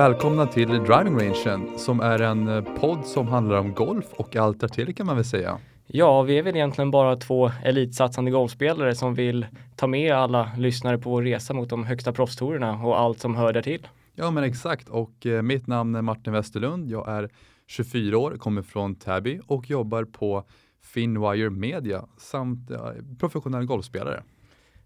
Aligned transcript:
välkomna 0.00 0.46
till 0.46 0.68
Driving 0.68 1.18
Rangen 1.18 1.78
som 1.78 2.00
är 2.00 2.22
en 2.22 2.48
eh, 2.48 2.64
podd 2.80 3.04
som 3.04 3.28
handlar 3.28 3.58
om 3.58 3.74
golf 3.74 4.06
och 4.12 4.36
allt 4.36 4.60
därtill 4.60 4.94
kan 4.94 5.06
man 5.06 5.16
väl 5.16 5.24
säga. 5.24 5.58
Ja, 5.86 6.22
vi 6.22 6.38
är 6.38 6.42
väl 6.42 6.56
egentligen 6.56 6.90
bara 6.90 7.16
två 7.16 7.50
elitsatsande 7.64 8.30
golfspelare 8.30 8.94
som 8.94 9.14
vill 9.14 9.46
ta 9.76 9.86
med 9.86 10.12
alla 10.12 10.50
lyssnare 10.56 10.98
på 10.98 11.10
vår 11.10 11.22
resa 11.22 11.54
mot 11.54 11.68
de 11.70 11.84
högsta 11.84 12.12
proffstourerna 12.12 12.72
och 12.72 13.00
allt 13.00 13.18
som 13.18 13.36
hör 13.36 13.52
där 13.52 13.62
till. 13.62 13.86
Ja, 14.14 14.30
men 14.30 14.44
exakt. 14.44 14.88
Och 14.88 15.26
eh, 15.26 15.42
mitt 15.42 15.66
namn 15.66 15.94
är 15.94 16.02
Martin 16.02 16.32
Westerlund. 16.32 16.90
Jag 16.90 17.08
är 17.08 17.28
24 17.66 18.18
år, 18.18 18.36
kommer 18.38 18.62
från 18.62 18.94
Täby 18.94 19.40
och 19.46 19.70
jobbar 19.70 20.04
på 20.04 20.44
Finwire 20.82 21.50
Media 21.50 22.04
samt 22.16 22.70
eh, 22.70 22.78
professionell 23.18 23.64
golfspelare. 23.64 24.22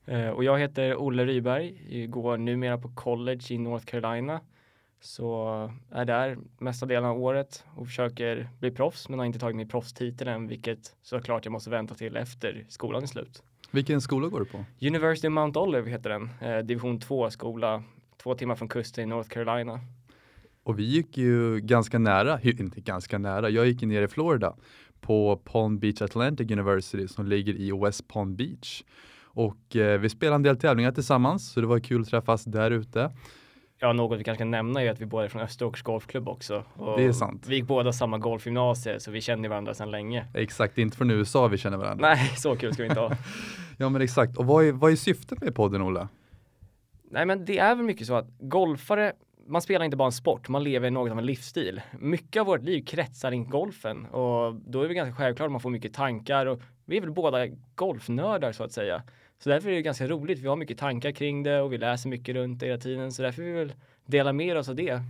Eh, 0.07 0.29
och 0.29 0.45
jag 0.45 0.59
heter 0.59 0.97
Olle 0.97 1.25
Ryberg, 1.25 2.07
går 2.07 2.37
numera 2.37 2.79
på 2.79 2.89
college 2.89 3.45
i 3.51 3.59
North 3.59 3.85
Carolina. 3.85 4.41
Så 5.05 5.71
är 5.91 6.05
där 6.05 6.39
mesta 6.59 6.87
delen 6.87 7.05
av 7.05 7.23
året 7.23 7.65
och 7.75 7.87
försöker 7.87 8.49
bli 8.61 8.71
proffs 8.71 9.09
men 9.09 9.19
har 9.19 9.27
inte 9.27 9.39
tagit 9.39 9.57
min 9.57 9.69
proffstitel 9.69 10.29
än 10.29 10.49
vilket 10.49 10.97
såklart 11.03 11.45
jag 11.45 11.53
måste 11.53 11.71
vänta 11.71 11.95
till 11.95 12.17
efter 12.17 12.65
skolan 12.69 13.03
är 13.03 13.07
slut. 13.07 13.43
Vilken 13.71 14.01
skola 14.01 14.29
går 14.29 14.41
du 14.41 14.47
på? 14.47 14.65
University 14.81 15.29
of 15.29 15.33
Mount 15.33 15.59
Olive 15.59 15.91
heter 15.91 16.11
den, 16.11 16.31
eh, 16.41 16.59
division 16.59 17.01
2 17.01 17.31
skola, 17.31 17.83
två 18.23 18.35
timmar 18.35 18.55
från 18.55 18.69
kusten 18.69 19.05
i 19.05 19.07
North 19.07 19.29
Carolina. 19.29 19.81
Och 20.63 20.79
vi 20.79 20.85
gick 20.85 21.17
ju 21.17 21.61
ganska 21.61 21.99
nära, 21.99 22.41
inte 22.41 22.81
ganska 22.81 23.19
nära, 23.19 23.51
jag 23.51 23.67
gick 23.67 23.83
ner 23.83 24.03
i 24.03 24.09
Florida 24.09 24.57
på 25.01 25.37
Palm 25.37 25.79
Beach 25.79 26.03
Atlantic 26.03 26.51
University 26.51 27.09
som 27.09 27.27
ligger 27.27 27.55
i 27.55 27.73
West 27.73 28.09
Palm 28.09 28.37
Beach. 28.37 28.83
Och 29.23 29.77
eh, 29.77 30.01
vi 30.01 30.09
spelade 30.09 30.37
en 30.37 30.43
del 30.43 30.57
tävlingar 30.57 30.93
tillsammans 30.93 31.53
så 31.53 31.61
det 31.61 31.67
var 31.67 31.81
kul 31.81 32.03
att 32.03 32.09
träffas 32.09 32.45
där 32.45 32.71
ute. 32.71 33.11
Ja, 33.79 33.93
något 33.93 34.19
vi 34.21 34.25
kanske 34.25 34.39
kan 34.39 34.51
nämna 34.51 34.83
är 34.83 34.91
att 34.91 35.01
vi 35.01 35.07
båda 35.07 35.25
är 35.25 35.29
från 35.29 35.43
Österåkers 35.43 35.83
golfklubb 35.83 36.29
också. 36.29 36.65
Och 36.75 36.99
det 36.99 37.05
är 37.05 37.13
sant. 37.13 37.47
Vi 37.49 37.55
gick 37.55 37.65
båda 37.65 37.93
samma 37.93 38.19
golfgymnasie 38.19 39.01
så 39.01 39.11
vi 39.11 39.21
känner 39.21 39.49
varandra 39.49 39.75
sedan 39.75 39.91
länge. 39.91 40.27
Exakt, 40.35 40.79
inte 40.79 40.97
från 40.97 41.11
USA 41.11 41.49
vi 41.49 41.59
känner 41.59 41.77
varandra. 41.77 42.09
Nej, 42.09 42.29
så 42.37 42.57
kul 42.57 42.75
ska 42.75 42.83
vi 42.83 42.89
inte 42.89 43.01
ha. 43.01 43.11
ja 43.79 43.89
men 43.89 44.03
exakt, 44.03 44.37
och 44.37 44.47
vad 44.47 44.65
är, 44.65 44.73
vad 44.73 44.93
är 44.93 44.97
syftet 44.97 45.41
med 45.41 45.55
podden 45.55 45.83
Ola? 45.83 46.09
Nej 47.11 47.27
men 47.27 47.45
det 47.45 47.59
är 47.59 47.75
väl 47.75 47.85
mycket 47.85 48.07
så 48.07 48.15
att 48.15 48.27
golfare 48.39 49.13
man 49.47 49.63
spelar 49.63 49.85
inte 49.85 49.97
bara 49.97 50.07
en 50.07 50.13
sport, 50.13 50.49
man 50.49 50.65
lever 50.65 50.91
något 50.91 51.13
av 51.13 51.19
en 51.19 51.27
livsstil. 51.27 51.81
Mycket 51.99 52.41
av 52.41 52.47
vårt 52.47 52.63
liv 52.63 52.85
kretsar 52.85 53.31
kring 53.31 53.49
golfen 53.49 54.07
och 54.07 54.55
då 54.55 54.83
är 54.83 54.89
det 54.89 54.95
ganska 54.95 55.17
självklart 55.17 55.47
att 55.47 55.53
man 55.53 55.61
får 55.61 55.71
mycket 55.71 55.95
tankar 55.95 56.47
och 56.47 56.61
vi 56.85 56.97
är 56.97 57.01
väl 57.01 57.11
båda 57.11 57.47
golfnördar 57.75 58.53
så 58.53 58.65
att 58.65 58.73
säga. 58.73 59.03
Så 59.39 59.49
därför 59.51 59.71
är 59.71 59.75
det 59.75 59.83
ganska 59.83 60.07
roligt. 60.07 60.39
Vi 60.39 60.49
har 60.49 60.57
mycket 60.57 60.79
tankar 60.79 61.11
kring 61.11 61.43
det 61.43 61.61
och 61.61 61.73
vi 61.73 61.79
läser 61.79 62.09
mycket 62.09 62.35
runt 62.35 62.61
det 62.61 62.67
hela 62.67 62.79
tiden. 62.79 63.13
Så 63.13 63.23
därför 63.23 63.43
vill 63.43 63.53
vi 63.53 63.59
väl 63.59 63.73
dela 64.07 64.33
med 64.33 64.57
oss 64.57 64.69
av 64.69 64.77
det. 64.77 65.03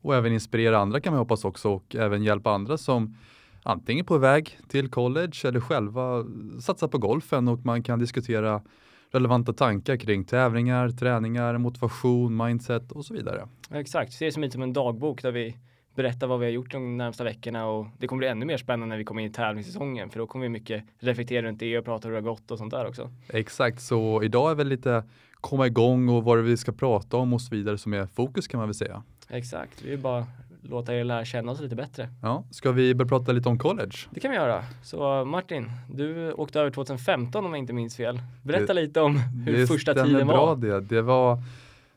Och 0.00 0.14
även 0.14 0.32
inspirera 0.32 0.78
andra 0.78 1.00
kan 1.00 1.12
man 1.12 1.18
hoppas 1.18 1.44
också 1.44 1.70
och 1.70 1.96
även 1.96 2.22
hjälpa 2.22 2.50
andra 2.50 2.78
som 2.78 3.16
antingen 3.62 4.04
på 4.04 4.18
väg 4.18 4.58
till 4.68 4.88
college 4.88 5.36
eller 5.44 5.60
själva 5.60 6.24
satsar 6.60 6.88
på 6.88 6.98
golfen 6.98 7.48
och 7.48 7.64
man 7.64 7.82
kan 7.82 7.98
diskutera 7.98 8.62
relevanta 9.10 9.52
tankar 9.52 9.96
kring 9.96 10.24
tävlingar, 10.24 10.88
träningar, 10.88 11.58
motivation, 11.58 12.36
mindset 12.36 12.92
och 12.92 13.04
så 13.04 13.14
vidare. 13.14 13.48
Exakt, 13.70 14.12
se 14.12 14.24
det 14.24 14.32
som 14.32 14.42
lite 14.42 14.52
som 14.52 14.62
en 14.62 14.72
dagbok 14.72 15.22
där 15.22 15.32
vi 15.32 15.56
berätta 15.96 16.26
vad 16.26 16.40
vi 16.40 16.46
har 16.46 16.52
gjort 16.52 16.72
de 16.72 16.96
närmsta 16.96 17.24
veckorna 17.24 17.66
och 17.66 17.86
det 17.98 18.06
kommer 18.06 18.18
bli 18.18 18.28
ännu 18.28 18.46
mer 18.46 18.56
spännande 18.56 18.86
när 18.86 18.98
vi 18.98 19.04
kommer 19.04 19.22
in 19.22 19.30
i 19.30 19.32
tävlingssäsongen 19.32 20.10
för 20.10 20.18
då 20.18 20.26
kommer 20.26 20.44
vi 20.44 20.48
mycket 20.48 20.84
reflektera 20.98 21.46
runt 21.46 21.60
det 21.60 21.78
och 21.78 21.84
prata 21.84 22.08
hur 22.08 22.14
det 22.14 22.20
har 22.20 22.30
gått 22.30 22.50
och 22.50 22.58
sånt 22.58 22.70
där 22.70 22.86
också. 22.86 23.10
Exakt, 23.28 23.82
så 23.82 24.22
idag 24.22 24.50
är 24.50 24.54
väl 24.54 24.68
lite 24.68 25.04
komma 25.34 25.66
igång 25.66 26.08
och 26.08 26.24
vad 26.24 26.38
vi 26.38 26.56
ska 26.56 26.72
prata 26.72 27.16
om 27.16 27.32
och 27.32 27.40
så 27.40 27.54
vidare 27.54 27.78
som 27.78 27.92
är 27.92 28.06
fokus 28.06 28.48
kan 28.48 28.58
man 28.58 28.68
väl 28.68 28.74
säga. 28.74 29.02
Exakt, 29.28 29.82
vi 29.82 29.90
vill 29.90 29.98
bara 29.98 30.26
låta 30.62 30.94
er 30.94 31.04
lära 31.04 31.24
känna 31.24 31.52
oss 31.52 31.60
lite 31.60 31.76
bättre. 31.76 32.08
Ja, 32.22 32.44
ska 32.50 32.72
vi 32.72 32.94
börja 32.94 33.08
prata 33.08 33.32
lite 33.32 33.48
om 33.48 33.58
college? 33.58 33.96
Det 34.10 34.20
kan 34.20 34.30
vi 34.30 34.36
göra. 34.36 34.64
Så 34.82 35.24
Martin, 35.24 35.70
du 35.94 36.32
åkte 36.32 36.60
över 36.60 36.70
2015 36.70 37.44
om 37.44 37.52
jag 37.52 37.58
inte 37.58 37.72
minns 37.72 37.96
fel. 37.96 38.20
Berätta 38.42 38.74
det, 38.74 38.82
lite 38.82 39.00
om 39.00 39.16
hur 39.18 39.66
första 39.66 39.94
tiden 39.94 40.26
var. 40.26 40.56
Det 40.56 40.60
bra 40.60 40.80
det. 40.80 40.80
Det 40.80 41.02
var 41.02 41.38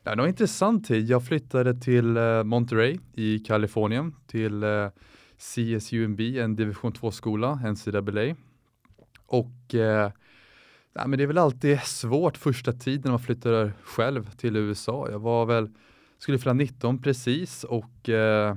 det 0.04 0.16
var 0.16 0.24
en 0.24 0.28
intressant 0.28 0.86
tid. 0.86 1.10
Jag 1.10 1.26
flyttade 1.26 1.80
till 1.80 2.18
eh, 2.18 2.44
Monterey 2.44 3.00
i 3.14 3.40
Kalifornien 3.40 4.16
till 4.28 4.64
eh, 4.64 4.88
CSUMB, 5.38 6.20
en 6.20 6.56
division 6.56 6.94
2-skola, 6.94 7.56
NCAA. 7.56 8.36
Och 9.26 9.76
eh, 9.76 10.12
men 10.94 11.12
det 11.12 11.24
är 11.24 11.28
väl 11.28 11.38
alltid 11.38 11.80
svårt 11.80 12.38
första 12.38 12.74
tiden 12.74 13.02
när 13.04 13.12
man 13.12 13.20
flyttar 13.20 13.74
själv 13.84 14.32
till 14.32 14.56
USA. 14.56 15.08
Jag 15.12 15.20
var 15.20 15.46
väl, 15.46 15.70
skulle 16.18 16.40
fylla 16.40 16.54
19 16.54 17.02
precis 17.02 17.64
och 17.64 18.10
eh, 18.10 18.56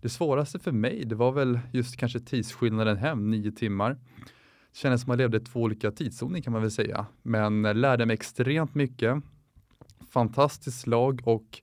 det 0.00 0.08
svåraste 0.08 0.58
för 0.58 0.72
mig, 0.72 1.04
det 1.04 1.14
var 1.14 1.32
väl 1.32 1.60
just 1.72 1.96
kanske 1.96 2.20
tidsskillnaden 2.20 2.96
hem, 2.96 3.30
nio 3.30 3.52
timmar. 3.52 3.90
Det 3.90 4.78
kändes 4.78 5.00
som 5.00 5.06
att 5.06 5.08
man 5.08 5.18
levde 5.18 5.36
i 5.36 5.40
två 5.40 5.60
olika 5.60 5.90
tidszoner 5.90 6.40
kan 6.40 6.52
man 6.52 6.62
väl 6.62 6.70
säga, 6.70 7.06
men 7.22 7.64
eh, 7.64 7.74
lärde 7.74 8.06
mig 8.06 8.14
extremt 8.14 8.74
mycket 8.74 9.22
fantastiskt 10.14 10.86
lag 10.86 11.20
och 11.24 11.60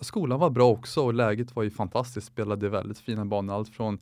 skolan 0.00 0.40
var 0.40 0.50
bra 0.50 0.70
också 0.70 1.00
och 1.00 1.14
läget 1.14 1.56
var 1.56 1.62
ju 1.62 1.70
fantastiskt. 1.70 2.26
Spelade 2.26 2.68
väldigt 2.68 2.98
fina 2.98 3.24
banor, 3.24 3.54
allt 3.54 3.68
från 3.68 3.98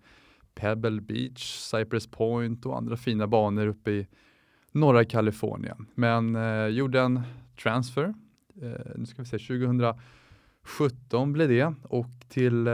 Pebble 0.55 1.01
Beach, 1.01 1.57
Cypress 1.57 2.07
Point 2.07 2.67
och 2.67 2.77
andra 2.77 2.97
fina 2.97 3.27
banor 3.27 3.67
uppe 3.67 3.91
i 3.91 4.07
norra 4.73 5.05
Kalifornien. 5.05 5.87
Men 5.95 6.37
eh, 6.37 6.67
gjorde 6.67 7.01
en 7.01 7.21
transfer, 7.63 8.15
eh, 8.63 8.71
nu 8.97 9.07
ska 9.07 9.23
vi 9.23 9.29
se, 9.29 9.39
2017 9.39 11.33
blev 11.33 11.49
det 11.49 11.75
och 11.83 12.07
till 12.29 12.67
eh, 12.67 12.73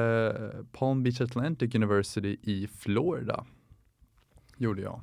Palm 0.73 1.03
Beach 1.03 1.21
Atlantic 1.21 1.75
University 1.75 2.37
i 2.43 2.67
Florida 2.67 3.45
gjorde 4.57 4.83
jag. 4.83 5.01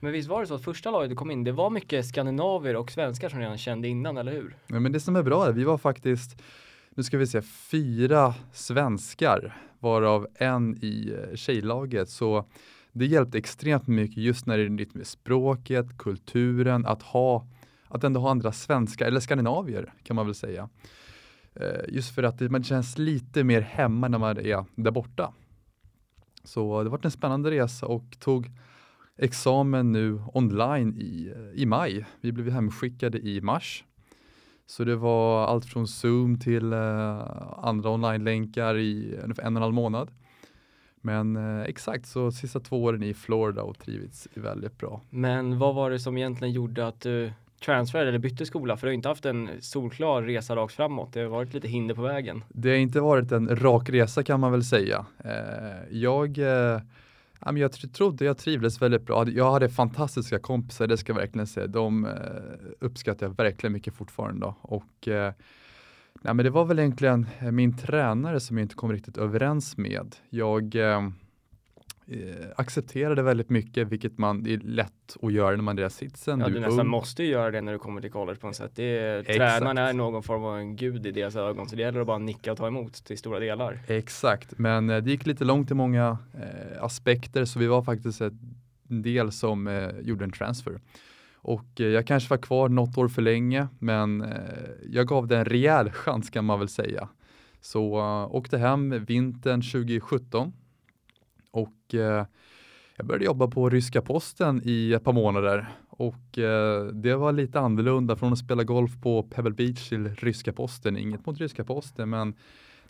Men 0.00 0.12
visst 0.12 0.28
var 0.28 0.40
det 0.40 0.46
så 0.46 0.54
att 0.54 0.64
första 0.64 0.90
laget 0.90 1.10
du 1.10 1.16
kom 1.16 1.30
in, 1.30 1.44
det 1.44 1.52
var 1.52 1.70
mycket 1.70 2.06
skandinavier 2.06 2.76
och 2.76 2.90
svenskar 2.90 3.28
som 3.28 3.38
redan 3.38 3.58
kände 3.58 3.88
innan, 3.88 4.16
eller 4.16 4.32
hur? 4.32 4.56
Ja, 4.66 4.80
men 4.80 4.92
det 4.92 5.00
som 5.00 5.16
är 5.16 5.22
bra 5.22 5.46
är, 5.46 5.52
vi 5.52 5.64
var 5.64 5.78
faktiskt, 5.78 6.42
nu 6.90 7.02
ska 7.02 7.18
vi 7.18 7.26
se, 7.26 7.42
fyra 7.42 8.34
svenskar, 8.52 9.56
varav 9.78 10.26
en 10.34 10.78
i 10.82 11.14
eh, 11.18 11.36
tjejlaget. 11.36 12.08
Så 12.08 12.44
det 12.92 13.06
hjälpte 13.06 13.38
extremt 13.38 13.86
mycket 13.86 14.16
just 14.16 14.46
när 14.46 14.58
det 14.58 14.64
är 14.64 14.68
nytt 14.68 14.94
med 14.94 15.06
språket, 15.06 15.98
kulturen, 15.98 16.86
att 16.86 17.02
ha, 17.02 17.46
att 17.88 18.04
ändå 18.04 18.20
ha 18.20 18.30
andra 18.30 18.52
svenskar, 18.52 19.06
eller 19.06 19.20
skandinavier 19.20 19.92
kan 20.02 20.16
man 20.16 20.26
väl 20.26 20.34
säga. 20.34 20.68
Eh, 21.54 21.80
just 21.88 22.14
för 22.14 22.22
att 22.22 22.38
det, 22.38 22.48
man 22.48 22.64
känns 22.64 22.98
lite 22.98 23.44
mer 23.44 23.60
hemma 23.60 24.08
när 24.08 24.18
man 24.18 24.38
är 24.38 24.64
där 24.74 24.90
borta. 24.90 25.32
Så 26.44 26.82
det 26.82 26.90
var 26.90 27.00
en 27.02 27.10
spännande 27.10 27.50
resa 27.50 27.86
och 27.86 28.16
tog 28.20 28.50
examen 29.18 29.92
nu 29.92 30.20
online 30.34 30.96
i, 30.98 31.32
i 31.54 31.66
maj. 31.66 32.04
Vi 32.20 32.32
blev 32.32 32.50
hemskickade 32.50 33.18
i 33.18 33.40
mars. 33.40 33.84
Så 34.66 34.84
det 34.84 34.96
var 34.96 35.46
allt 35.46 35.64
från 35.64 35.88
Zoom 35.88 36.38
till 36.38 36.72
eh, 36.72 37.20
andra 37.58 37.90
online-länkar 37.90 38.76
i 38.76 39.18
ungefär 39.22 39.42
en 39.42 39.56
och 39.56 39.58
en 39.58 39.62
halv 39.62 39.74
månad. 39.74 40.10
Men 41.00 41.36
eh, 41.36 41.62
exakt, 41.62 42.06
så 42.06 42.32
sista 42.32 42.60
två 42.60 42.82
åren 42.82 43.02
i 43.02 43.14
Florida 43.14 43.62
och 43.62 43.78
trivits 43.78 44.28
väldigt 44.34 44.78
bra. 44.78 45.00
Men 45.10 45.58
vad 45.58 45.74
var 45.74 45.90
det 45.90 45.98
som 45.98 46.16
egentligen 46.16 46.54
gjorde 46.54 46.86
att 46.86 47.00
du 47.00 47.32
transferade 47.64 48.08
eller 48.08 48.18
bytte 48.18 48.46
skola? 48.46 48.76
För 48.76 48.86
du 48.86 48.90
har 48.90 48.94
inte 48.94 49.08
haft 49.08 49.26
en 49.26 49.50
solklar 49.60 50.22
resa 50.22 50.56
rakt 50.56 50.74
framåt. 50.74 51.12
Det 51.12 51.20
har 51.20 51.28
varit 51.28 51.54
lite 51.54 51.68
hinder 51.68 51.94
på 51.94 52.02
vägen. 52.02 52.44
Det 52.48 52.68
har 52.68 52.76
inte 52.76 53.00
varit 53.00 53.32
en 53.32 53.56
rak 53.56 53.90
resa 53.90 54.22
kan 54.22 54.40
man 54.40 54.52
väl 54.52 54.64
säga. 54.64 55.06
Eh, 55.24 55.30
jag 55.90 56.38
eh, 56.38 56.80
Ja, 57.40 57.52
men 57.52 57.62
jag 57.62 57.72
trodde 57.72 58.24
jag 58.24 58.38
trivdes 58.38 58.82
väldigt 58.82 59.06
bra. 59.06 59.28
Jag 59.28 59.52
hade 59.52 59.68
fantastiska 59.68 60.38
kompisar, 60.38 60.86
det 60.86 60.96
ska 60.96 61.12
jag 61.12 61.20
verkligen 61.20 61.46
säga. 61.46 61.66
De 61.66 62.04
eh, 62.04 62.12
uppskattar 62.80 63.26
jag 63.26 63.36
verkligen 63.36 63.72
mycket 63.72 63.94
fortfarande. 63.94 64.54
Och, 64.60 65.08
eh, 65.08 65.32
nej, 66.22 66.34
men 66.34 66.44
det 66.44 66.50
var 66.50 66.64
väl 66.64 66.78
egentligen 66.78 67.26
eh, 67.38 67.50
min 67.50 67.76
tränare 67.78 68.40
som 68.40 68.58
jag 68.58 68.64
inte 68.64 68.74
kom 68.74 68.92
riktigt 68.92 69.18
överens 69.18 69.76
med. 69.76 70.16
Jag 70.30 70.76
eh, 72.10 72.46
accepterade 72.56 73.22
väldigt 73.22 73.50
mycket, 73.50 73.88
vilket 73.88 74.18
man, 74.18 74.42
det 74.42 74.54
är 74.54 74.58
lätt 74.58 75.16
att 75.22 75.32
göra 75.32 75.56
när 75.56 75.62
man 75.62 75.78
är 75.78 75.86
i 75.86 75.90
sitsen. 75.90 76.40
Ja, 76.40 76.46
du, 76.46 76.54
du 76.54 76.60
nästan 76.60 76.80
ung. 76.80 76.88
måste 76.88 77.24
göra 77.24 77.50
det 77.50 77.60
när 77.60 77.72
du 77.72 77.78
kommer 77.78 78.00
till 78.00 78.10
college 78.10 78.38
på 78.38 78.46
något 78.46 78.56
sätt. 78.56 78.72
Det 78.74 78.98
är, 78.98 79.22
tränaren 79.22 79.78
är 79.78 79.92
någon 79.92 80.22
form 80.22 80.44
av 80.44 80.58
en 80.58 80.76
gud 80.76 81.06
i 81.06 81.10
deras 81.10 81.36
ögon, 81.36 81.68
så 81.68 81.76
det 81.76 81.82
gäller 81.82 82.00
att 82.00 82.06
bara 82.06 82.18
nicka 82.18 82.52
och 82.52 82.58
ta 82.58 82.66
emot 82.66 83.04
till 83.04 83.18
stora 83.18 83.38
delar. 83.38 83.80
Exakt, 83.86 84.58
men 84.58 84.90
eh, 84.90 85.02
det 85.02 85.10
gick 85.10 85.26
lite 85.26 85.44
långt 85.44 85.70
i 85.70 85.74
många 85.74 86.18
eh, 86.34 86.84
aspekter, 86.84 87.44
så 87.44 87.58
vi 87.58 87.66
var 87.66 87.82
faktiskt 87.82 88.20
en 88.20 89.02
del 89.02 89.32
som 89.32 89.66
eh, 89.66 89.88
gjorde 90.00 90.24
en 90.24 90.32
transfer. 90.32 90.80
Och 91.34 91.66
jag 91.74 92.06
kanske 92.06 92.30
var 92.30 92.38
kvar 92.38 92.68
något 92.68 92.98
år 92.98 93.08
för 93.08 93.22
länge, 93.22 93.68
men 93.78 94.24
jag 94.90 95.06
gav 95.06 95.26
det 95.26 95.38
en 95.38 95.44
rejäl 95.44 95.90
chans 95.90 96.30
kan 96.30 96.44
man 96.44 96.58
väl 96.58 96.68
säga. 96.68 97.08
Så 97.60 98.00
åkte 98.30 98.58
hem 98.58 99.04
vintern 99.04 99.62
2017 99.62 100.52
och 101.50 101.94
eh, 101.94 102.26
jag 102.96 103.06
började 103.06 103.24
jobba 103.24 103.46
på 103.46 103.70
ryska 103.70 104.02
posten 104.02 104.60
i 104.64 104.92
ett 104.92 105.04
par 105.04 105.12
månader 105.12 105.68
och 105.88 106.38
eh, 106.38 106.84
det 106.84 107.14
var 107.14 107.32
lite 107.32 107.60
annorlunda 107.60 108.16
från 108.16 108.32
att 108.32 108.38
spela 108.38 108.64
golf 108.64 108.90
på 109.02 109.22
Pebble 109.22 109.54
Beach 109.54 109.88
till 109.88 110.08
ryska 110.08 110.52
posten. 110.52 110.96
Inget 110.96 111.26
mot 111.26 111.38
ryska 111.38 111.64
posten 111.64 112.10
men 112.10 112.34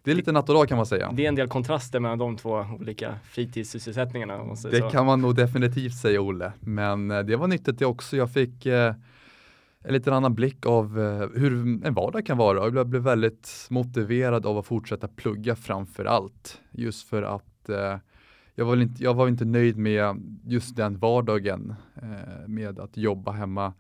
det 0.03 0.11
är 0.11 0.15
lite 0.15 0.33
natt 0.33 0.49
och 0.49 0.55
dag 0.55 0.69
kan 0.69 0.77
man 0.77 0.87
säga. 0.87 1.13
Det 1.13 1.25
är 1.25 1.29
en 1.29 1.35
del 1.35 1.49
kontraster 1.49 2.01
mellan 2.01 2.19
de 2.19 2.37
två 2.37 2.67
olika 2.81 3.15
fritidssysselsättningarna. 3.25 4.55
Det 4.71 4.81
så. 4.81 4.91
kan 4.91 5.07
man 5.07 5.23
nog 5.23 5.37
definitivt 5.37 5.95
säga 5.95 6.21
Olle, 6.21 6.53
men 6.61 7.11
eh, 7.11 7.21
det 7.21 7.37
var 7.37 7.47
nyttigt 7.47 7.79
det 7.79 7.87
också. 7.87 8.17
Jag 8.17 8.33
fick 8.33 8.67
eh, 8.67 8.95
en 9.85 9.93
liten 9.93 10.13
annan 10.13 10.35
blick 10.35 10.67
av 10.67 11.01
eh, 11.01 11.41
hur 11.41 11.53
en 11.87 11.95
vardag 11.95 12.27
kan 12.27 12.39
vara 12.39 12.75
jag 12.75 12.87
blev 12.87 13.03
väldigt 13.03 13.67
motiverad 13.71 14.47
av 14.47 14.59
att 14.59 14.67
fortsätta 14.67 15.09
plugga 15.09 15.57
framför 15.57 16.05
allt. 16.05 16.61
Just 16.71 17.09
för 17.09 17.23
att 17.23 17.69
eh, 17.69 17.97
jag, 18.59 18.65
var 18.65 18.77
inte, 18.77 19.03
jag 19.05 19.15
var 19.15 19.29
inte 19.29 19.45
nöjd 19.45 19.79
med 19.79 20.23
just 20.45 20.77
den 20.77 20.99
vardagen 20.99 21.75
eh, 21.95 22.49
med 22.49 22.79
att 22.79 22.97
jobba 22.97 23.33
hemma. 23.33 23.73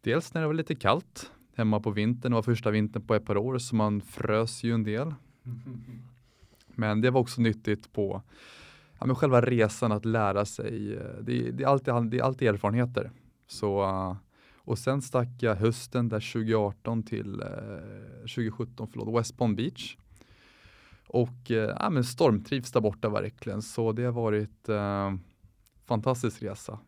Dels 0.00 0.34
när 0.34 0.40
det 0.40 0.46
var 0.46 0.54
lite 0.54 0.74
kallt 0.74 1.30
hemma 1.56 1.80
på 1.80 1.90
vintern, 1.90 2.32
det 2.32 2.34
var 2.34 2.42
första 2.42 2.70
vintern 2.70 3.06
på 3.06 3.14
ett 3.14 3.26
par 3.26 3.36
år 3.36 3.58
så 3.58 3.76
man 3.76 4.00
frös 4.00 4.64
ju 4.64 4.72
en 4.74 4.84
del. 4.84 5.14
Men 6.66 7.00
det 7.00 7.10
var 7.10 7.20
också 7.20 7.40
nyttigt 7.40 7.92
på 7.92 8.22
ja, 8.98 9.06
men 9.06 9.16
själva 9.16 9.40
resan 9.40 9.92
att 9.92 10.04
lära 10.04 10.44
sig. 10.44 10.94
eh, 10.94 11.22
Det, 11.22 11.50
det, 11.50 11.64
är, 11.64 11.68
alltid, 11.68 11.94
det 12.10 12.18
är 12.18 12.22
alltid 12.22 12.48
erfarenheter. 12.48 13.10
Så, 13.46 13.82
eh, 13.82 14.16
och 14.56 14.78
sen 14.78 15.02
stack 15.02 15.28
jag 15.40 15.54
hösten 15.56 16.08
där 16.08 16.32
2018 16.32 17.02
till 17.02 17.40
eh, 17.40 17.46
2017, 18.20 18.88
förlåt, 18.92 19.20
West 19.20 19.38
Palm 19.38 19.56
Beach. 19.56 19.96
Och 21.06 21.50
eh, 21.50 21.76
ja, 21.80 21.90
men 21.90 22.04
stormtrivs 22.04 22.72
där 22.72 22.80
borta 22.80 23.08
verkligen. 23.08 23.62
Så 23.62 23.92
det 23.92 24.04
har 24.04 24.12
varit 24.12 24.68
eh, 24.68 25.14
fantastisk 25.86 26.42
resa. 26.42 26.78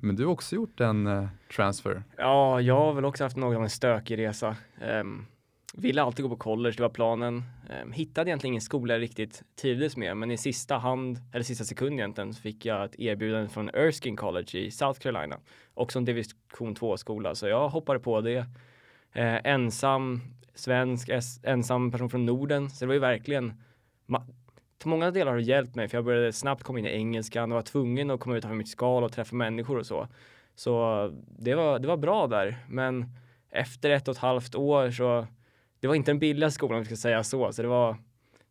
Men 0.00 0.16
du 0.16 0.24
har 0.24 0.32
också 0.32 0.54
gjort 0.54 0.80
en 0.80 1.06
eh, 1.06 1.26
transfer. 1.56 2.02
Ja, 2.16 2.60
jag 2.60 2.76
har 2.76 2.92
väl 2.92 3.04
också 3.04 3.24
haft 3.24 3.36
något 3.36 3.56
av 3.56 3.62
en 3.62 3.70
stökig 3.70 4.18
resa. 4.18 4.56
Um, 5.00 5.26
ville 5.74 6.02
alltid 6.02 6.22
gå 6.22 6.28
på 6.28 6.36
college, 6.36 6.74
det 6.76 6.82
var 6.82 6.90
planen. 6.90 7.42
Um, 7.82 7.92
hittade 7.92 8.30
egentligen 8.30 8.52
ingen 8.52 8.60
skola 8.60 8.94
jag 8.94 9.00
riktigt 9.00 9.42
trivdes 9.60 9.96
med, 9.96 10.16
men 10.16 10.30
i 10.30 10.36
sista 10.36 10.78
hand, 10.78 11.18
eller 11.32 11.44
sista 11.44 11.64
sekund 11.64 11.92
egentligen, 11.92 12.34
så 12.34 12.40
fick 12.40 12.66
jag 12.66 12.84
ett 12.84 13.00
erbjudande 13.00 13.48
från 13.48 13.68
Erskine 13.68 14.16
College 14.16 14.58
i 14.58 14.70
South 14.70 15.00
Carolina. 15.00 15.38
Också 15.74 15.98
en 15.98 16.04
division 16.04 16.76
2-skola, 16.76 17.34
så 17.34 17.48
jag 17.48 17.68
hoppade 17.68 17.98
på 17.98 18.20
det. 18.20 18.46
Eh, 19.12 19.40
ensam 19.44 20.20
svensk, 20.54 21.10
ensam 21.42 21.90
person 21.90 22.10
från 22.10 22.26
Norden, 22.26 22.70
så 22.70 22.84
det 22.84 22.86
var 22.86 22.94
ju 22.94 23.00
verkligen 23.00 23.52
till 24.78 24.88
många 24.88 25.10
delar 25.10 25.32
har 25.32 25.38
det 25.38 25.44
hjälpt 25.44 25.74
mig 25.74 25.88
för 25.88 25.96
jag 25.98 26.04
började 26.04 26.32
snabbt 26.32 26.62
komma 26.62 26.78
in 26.78 26.86
i 26.86 26.90
engelskan 26.90 27.52
och 27.52 27.56
var 27.56 27.62
tvungen 27.62 28.10
att 28.10 28.20
komma 28.20 28.36
utanför 28.36 28.56
mitt 28.56 28.68
skal 28.68 29.04
och 29.04 29.12
träffa 29.12 29.36
människor 29.36 29.78
och 29.78 29.86
så. 29.86 30.08
Så 30.54 31.10
det 31.38 31.54
var, 31.54 31.78
det 31.78 31.88
var 31.88 31.96
bra 31.96 32.26
där. 32.26 32.56
Men 32.68 33.06
efter 33.50 33.90
ett 33.90 34.08
och 34.08 34.14
ett 34.14 34.20
halvt 34.20 34.54
år 34.54 34.90
så 34.90 35.26
det 35.80 35.86
var 35.86 35.94
inte 35.94 36.10
den 36.10 36.18
billigaste 36.18 36.54
skolan 36.54 36.76
om 36.76 36.82
vi 36.82 36.86
ska 36.86 36.96
säga 36.96 37.24
så. 37.24 37.52
Så 37.52 37.62
det 37.62 37.68
var, 37.68 37.96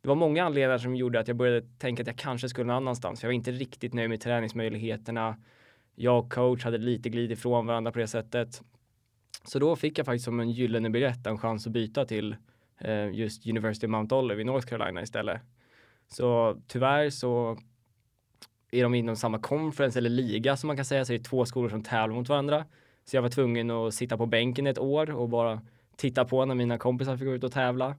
det 0.01 0.07
var 0.07 0.15
många 0.15 0.43
anledningar 0.43 0.77
som 0.77 0.95
gjorde 0.95 1.19
att 1.19 1.27
jag 1.27 1.37
började 1.37 1.67
tänka 1.77 2.01
att 2.03 2.07
jag 2.07 2.17
kanske 2.17 2.49
skulle 2.49 2.67
någon 2.67 2.75
annanstans. 2.75 3.19
För 3.19 3.27
jag 3.27 3.29
var 3.29 3.35
inte 3.35 3.51
riktigt 3.51 3.93
nöjd 3.93 4.09
med 4.09 4.21
träningsmöjligheterna. 4.21 5.37
Jag 5.95 6.19
och 6.19 6.33
coach 6.33 6.63
hade 6.63 6.77
lite 6.77 7.09
glid 7.09 7.31
ifrån 7.31 7.65
varandra 7.65 7.91
på 7.91 7.99
det 7.99 8.07
sättet. 8.07 8.61
Så 9.43 9.59
då 9.59 9.75
fick 9.75 9.97
jag 9.97 10.05
faktiskt 10.05 10.25
som 10.25 10.39
en 10.39 10.51
gyllene 10.51 10.89
biljett 10.89 11.27
en 11.27 11.37
chans 11.37 11.67
att 11.67 11.73
byta 11.73 12.05
till 12.05 12.35
eh, 12.77 13.09
just 13.09 13.47
University 13.47 13.87
of 13.87 13.91
Mount 13.91 14.15
Olive 14.15 14.41
i 14.41 14.45
North 14.45 14.67
Carolina 14.67 15.01
istället. 15.01 15.41
Så 16.07 16.57
tyvärr 16.67 17.09
så 17.09 17.57
är 18.71 18.83
de 18.83 18.93
inom 18.93 19.15
samma 19.15 19.39
conference 19.39 19.99
eller 19.99 20.09
liga 20.09 20.57
som 20.57 20.67
man 20.67 20.75
kan 20.75 20.85
säga, 20.85 21.05
så 21.05 21.11
det 21.13 21.19
är 21.19 21.23
två 21.23 21.45
skolor 21.45 21.69
som 21.69 21.83
tävlar 21.83 22.15
mot 22.15 22.29
varandra. 22.29 22.65
Så 23.05 23.17
jag 23.17 23.21
var 23.21 23.29
tvungen 23.29 23.71
att 23.71 23.93
sitta 23.93 24.17
på 24.17 24.25
bänken 24.25 24.67
ett 24.67 24.79
år 24.79 25.11
och 25.11 25.29
bara 25.29 25.61
titta 25.95 26.25
på 26.25 26.45
när 26.45 26.55
mina 26.55 26.77
kompisar 26.77 27.17
fick 27.17 27.27
gå 27.27 27.33
ut 27.33 27.43
och 27.43 27.51
tävla. 27.51 27.95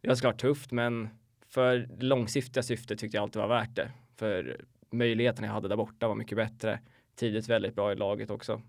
Det 0.00 0.08
var 0.08 0.14
såklart 0.14 0.40
tufft, 0.40 0.72
men 0.72 1.08
för 1.48 1.88
långsiktiga 1.98 2.62
syftet 2.62 2.98
tyckte 2.98 3.16
jag 3.16 3.22
alltid 3.22 3.42
var 3.42 3.48
värt 3.48 3.76
det. 3.76 3.90
För 4.16 4.60
möjligheterna 4.90 5.46
jag 5.46 5.54
hade 5.54 5.68
där 5.68 5.76
borta 5.76 6.08
var 6.08 6.14
mycket 6.14 6.36
bättre. 6.36 6.80
Tidigt 7.16 7.48
väldigt 7.48 7.74
bra 7.74 7.92
i 7.92 7.96
laget 7.96 8.30
också. 8.30 8.62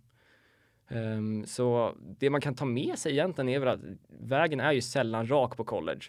Um, 0.89 1.45
så 1.45 1.95
det 2.19 2.29
man 2.29 2.41
kan 2.41 2.55
ta 2.55 2.65
med 2.65 2.99
sig 2.99 3.11
egentligen 3.11 3.49
är 3.49 3.59
väl 3.59 3.67
att 3.67 3.79
vägen 4.19 4.59
är 4.59 4.71
ju 4.71 4.81
sällan 4.81 5.27
rak 5.27 5.57
på 5.57 5.63
college. 5.63 6.01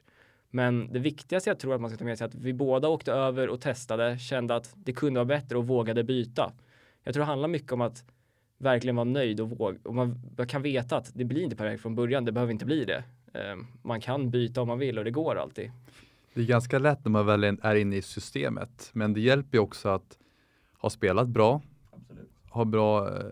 Men 0.51 0.93
det 0.93 0.99
viktigaste 0.99 1.51
jag 1.51 1.59
tror 1.59 1.75
att 1.75 1.81
man 1.81 1.91
ska 1.91 1.99
ta 1.99 2.05
med 2.05 2.19
sig 2.19 2.25
är 2.25 2.29
att 2.29 2.35
vi 2.35 2.53
båda 2.53 2.89
åkte 2.89 3.13
över 3.13 3.49
och 3.49 3.61
testade, 3.61 4.19
kände 4.19 4.57
att 4.57 4.75
det 4.77 4.93
kunde 4.93 5.19
vara 5.19 5.25
bättre 5.25 5.59
och 5.59 5.67
vågade 5.67 6.05
byta. 6.05 6.53
Jag 7.05 7.15
tror 7.15 7.23
det 7.23 7.27
handlar 7.27 7.49
mycket 7.49 7.73
om 7.73 7.81
att 7.81 8.05
verkligen 8.59 8.97
vara 8.97 9.05
nöjd 9.05 9.41
och 9.41 9.51
våga. 9.51 9.79
Och 9.85 9.95
man 9.95 10.21
kan 10.49 10.63
veta 10.63 10.97
att 10.97 11.11
det 11.15 11.25
blir 11.25 11.43
inte 11.43 11.57
perfekt 11.57 11.83
från 11.83 11.95
början, 11.95 12.25
det 12.25 12.33
behöver 12.33 12.53
inte 12.53 12.65
bli 12.65 12.85
det. 12.85 13.05
Ehm, 13.35 13.67
man 13.83 14.01
kan 14.01 14.31
byta 14.31 14.63
om 14.63 14.69
man 14.69 14.79
vill 14.79 14.99
och 14.99 15.05
det 15.05 15.11
går 15.11 15.37
alltid. 15.37 15.71
Det 16.35 16.41
är 16.41 16.47
ganska 16.47 16.79
lätt 16.79 17.05
när 17.05 17.11
man 17.11 17.27
väl 17.27 17.45
är 17.45 17.75
inne 17.75 17.97
i 17.97 18.03
systemet, 18.03 18.91
men 18.93 19.13
det 19.13 19.21
hjälper 19.21 19.59
ju 19.59 19.63
också 19.63 19.89
att 19.89 20.19
ha 20.79 20.91
spelat 20.91 21.29
bra, 21.29 21.63
ha 22.51 22.65
bra 22.65 23.09
eh, 23.09 23.25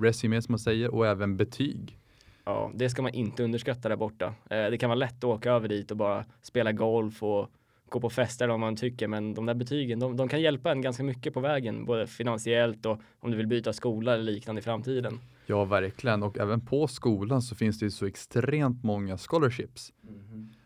resume 0.00 0.42
som 0.42 0.52
man 0.52 0.58
säger 0.58 0.94
och 0.94 1.06
även 1.06 1.36
betyg. 1.36 1.96
Ja, 2.44 2.70
det 2.74 2.90
ska 2.90 3.02
man 3.02 3.14
inte 3.14 3.42
underskatta 3.44 3.88
där 3.88 3.96
borta. 3.96 4.26
Eh, 4.50 4.70
Det 4.70 4.78
kan 4.78 4.90
vara 4.90 4.98
lätt 4.98 5.16
att 5.16 5.24
åka 5.24 5.52
över 5.52 5.68
dit 5.68 5.90
och 5.90 5.96
bara 5.96 6.24
spela 6.42 6.72
golf 6.72 7.22
och 7.22 7.50
gå 7.88 8.00
på 8.00 8.10
fester 8.10 8.48
om 8.48 8.60
man 8.60 8.76
tycker, 8.76 9.08
men 9.08 9.34
de 9.34 9.46
där 9.46 9.54
betygen, 9.54 9.98
de, 9.98 10.16
de 10.16 10.28
kan 10.28 10.40
hjälpa 10.40 10.72
en 10.72 10.82
ganska 10.82 11.02
mycket 11.02 11.34
på 11.34 11.40
vägen, 11.40 11.84
både 11.84 12.06
finansiellt 12.06 12.86
och 12.86 13.00
om 13.20 13.30
du 13.30 13.36
vill 13.36 13.46
byta 13.46 13.72
skola 13.72 14.14
eller 14.14 14.24
liknande 14.24 14.58
i 14.58 14.62
framtiden. 14.62 15.18
Ja, 15.46 15.64
verkligen. 15.64 16.22
Och 16.22 16.38
även 16.38 16.60
på 16.60 16.86
skolan 16.86 17.42
så 17.42 17.54
finns 17.54 17.78
det 17.78 17.84
ju 17.84 17.90
så 17.90 18.06
extremt 18.06 18.84
många 18.84 19.18
scholarships. 19.18 19.92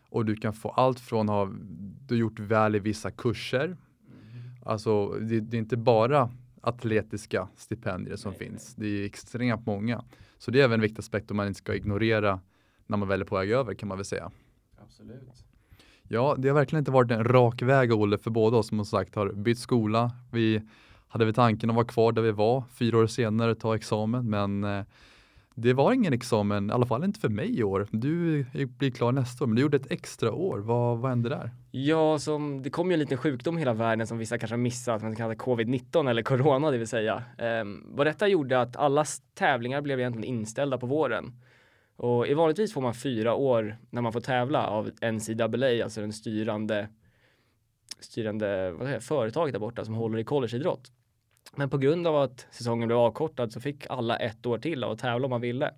Och 0.09 0.25
du 0.25 0.35
kan 0.35 0.53
få 0.53 0.69
allt 0.69 0.99
från 0.99 1.29
att 1.29 1.35
ha 1.35 1.45
du 2.07 2.15
har 2.15 2.19
gjort 2.19 2.39
väl 2.39 2.75
i 2.75 2.79
vissa 2.79 3.11
kurser. 3.11 3.77
Alltså, 4.65 5.07
det, 5.07 5.39
det 5.39 5.57
är 5.57 5.59
inte 5.59 5.77
bara 5.77 6.29
atletiska 6.67 7.47
stipendier 7.55 8.15
som 8.15 8.33
finns. 8.33 8.75
Det 8.75 8.87
är 8.87 9.05
extremt 9.05 9.65
många. 9.65 10.03
Så 10.37 10.51
det 10.51 10.59
är 10.59 10.63
även 10.63 10.73
en 10.73 10.81
viktig 10.81 10.99
aspekt 10.99 11.31
om 11.31 11.37
man 11.37 11.47
inte 11.47 11.57
ska 11.57 11.75
ignorera 11.75 12.39
när 12.87 12.97
man 12.97 13.07
väl 13.07 13.21
är 13.21 13.25
på 13.25 13.35
väg 13.35 13.51
över 13.51 13.73
kan 13.73 13.89
man 13.89 13.97
väl 13.97 14.05
säga. 14.05 14.31
Absolut. 14.83 15.45
Ja, 16.07 16.35
det 16.37 16.47
har 16.47 16.55
verkligen 16.55 16.81
inte 16.81 16.91
varit 16.91 17.11
en 17.11 17.23
rak 17.23 17.61
väg 17.61 17.93
Olle 17.93 18.17
för 18.17 18.31
båda 18.31 18.57
oss 18.57 18.67
som 18.67 18.85
sagt 18.85 19.15
har 19.15 19.33
bytt 19.33 19.59
skola. 19.59 20.11
Vi 20.31 20.61
hade 21.07 21.25
väl 21.25 21.33
tanken 21.33 21.69
att 21.69 21.75
vara 21.75 21.85
kvar 21.85 22.11
där 22.11 22.21
vi 22.21 22.31
var 22.31 22.63
fyra 22.73 22.97
år 22.97 23.07
senare 23.07 23.55
ta 23.55 23.75
examen 23.75 24.29
men 24.29 24.63
eh, 24.63 24.85
det 25.57 25.73
var 25.73 25.93
ingen 25.93 26.13
examen, 26.13 26.69
i 26.69 26.73
alla 26.73 26.85
fall 26.85 27.03
inte 27.03 27.19
för 27.19 27.29
mig 27.29 27.59
i 27.59 27.63
år. 27.63 27.87
Du 27.91 28.45
blir 28.77 28.91
klar 28.91 29.11
nästa 29.11 29.43
år 29.43 29.47
men 29.47 29.55
du 29.55 29.61
gjorde 29.61 29.77
ett 29.77 29.91
extra 29.91 30.31
år. 30.31 30.59
Vad, 30.59 30.97
vad 30.97 31.09
hände 31.09 31.29
där? 31.29 31.51
Ja, 31.71 32.19
som, 32.19 32.63
det 32.63 32.69
kom 32.69 32.89
ju 32.89 32.93
en 32.93 32.99
liten 32.99 33.17
sjukdom 33.17 33.57
i 33.57 33.59
hela 33.59 33.73
världen 33.73 34.07
som 34.07 34.17
vissa 34.17 34.37
kanske 34.37 34.53
har 34.53 34.57
missat, 34.57 35.01
men 35.01 35.15
kallas 35.15 35.37
covid-19 35.37 36.09
eller 36.09 36.23
corona 36.23 36.71
det 36.71 36.77
vill 36.77 36.87
säga. 36.87 37.23
Ehm, 37.37 37.83
vad 37.85 38.07
detta 38.07 38.27
gjorde 38.27 38.61
att 38.61 38.75
alla 38.75 39.05
tävlingar 39.33 39.81
blev 39.81 39.99
egentligen 39.99 40.35
inställda 40.35 40.77
på 40.77 40.85
våren. 40.85 41.33
Och 41.95 42.27
i 42.27 42.33
vanligtvis 42.33 42.73
får 42.73 42.81
man 42.81 42.93
fyra 42.93 43.35
år 43.35 43.77
när 43.89 44.01
man 44.01 44.13
får 44.13 44.21
tävla 44.21 44.67
av 44.67 44.91
NCAA, 45.01 45.83
alltså 45.83 46.01
den 46.01 46.13
styrande, 46.13 46.87
styrande 47.99 48.71
vad 48.71 48.87
säger, 48.87 48.99
företaget 48.99 49.53
där 49.53 49.59
borta 49.59 49.85
som 49.85 49.93
håller 49.93 50.19
i 50.19 50.23
collegeidrott. 50.23 50.91
Men 51.55 51.69
på 51.69 51.77
grund 51.77 52.07
av 52.07 52.15
att 52.15 52.47
säsongen 52.51 52.87
blev 52.87 52.97
avkortad 52.97 53.51
så 53.51 53.61
fick 53.61 53.85
alla 53.89 54.17
ett 54.17 54.45
år 54.45 54.57
till 54.57 54.83
av 54.83 54.91
att 54.91 54.99
tävla 54.99 55.25
om 55.25 55.29
man 55.29 55.41
ville. 55.41 55.73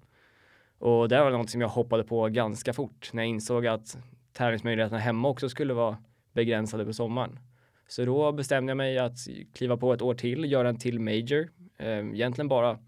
Och 0.79 1.09
det 1.09 1.19
var 1.19 1.31
något 1.31 1.50
som 1.50 1.62
jag 1.62 1.67
hoppade 1.67 2.03
på 2.03 2.27
ganska 2.27 2.74
fort 2.74 3.09
när 3.13 3.24
jag 3.24 3.29
insåg 3.29 3.67
att 3.67 3.97
tävlingsmöjligheterna 4.33 5.00
hemma 5.00 5.27
också 5.29 5.50
skulle 5.50 5.74
vara 5.74 5.97
begränsade 6.33 6.86
på 6.86 6.93
sommaren. 6.93 7.39
Så 7.88 8.05
då 8.05 8.31
bestämde 8.31 8.69
jag 8.69 8.77
mig 8.77 8.97
att 8.97 9.17
kliva 9.53 9.77
på 9.77 9.93
ett 9.93 10.01
år 10.01 10.13
till, 10.13 10.51
göra 10.51 10.69
en 10.69 10.79
till 10.79 11.00
major. 11.00 11.50
Eh, 11.77 11.88
egentligen 11.89 12.47
bara 12.47 12.79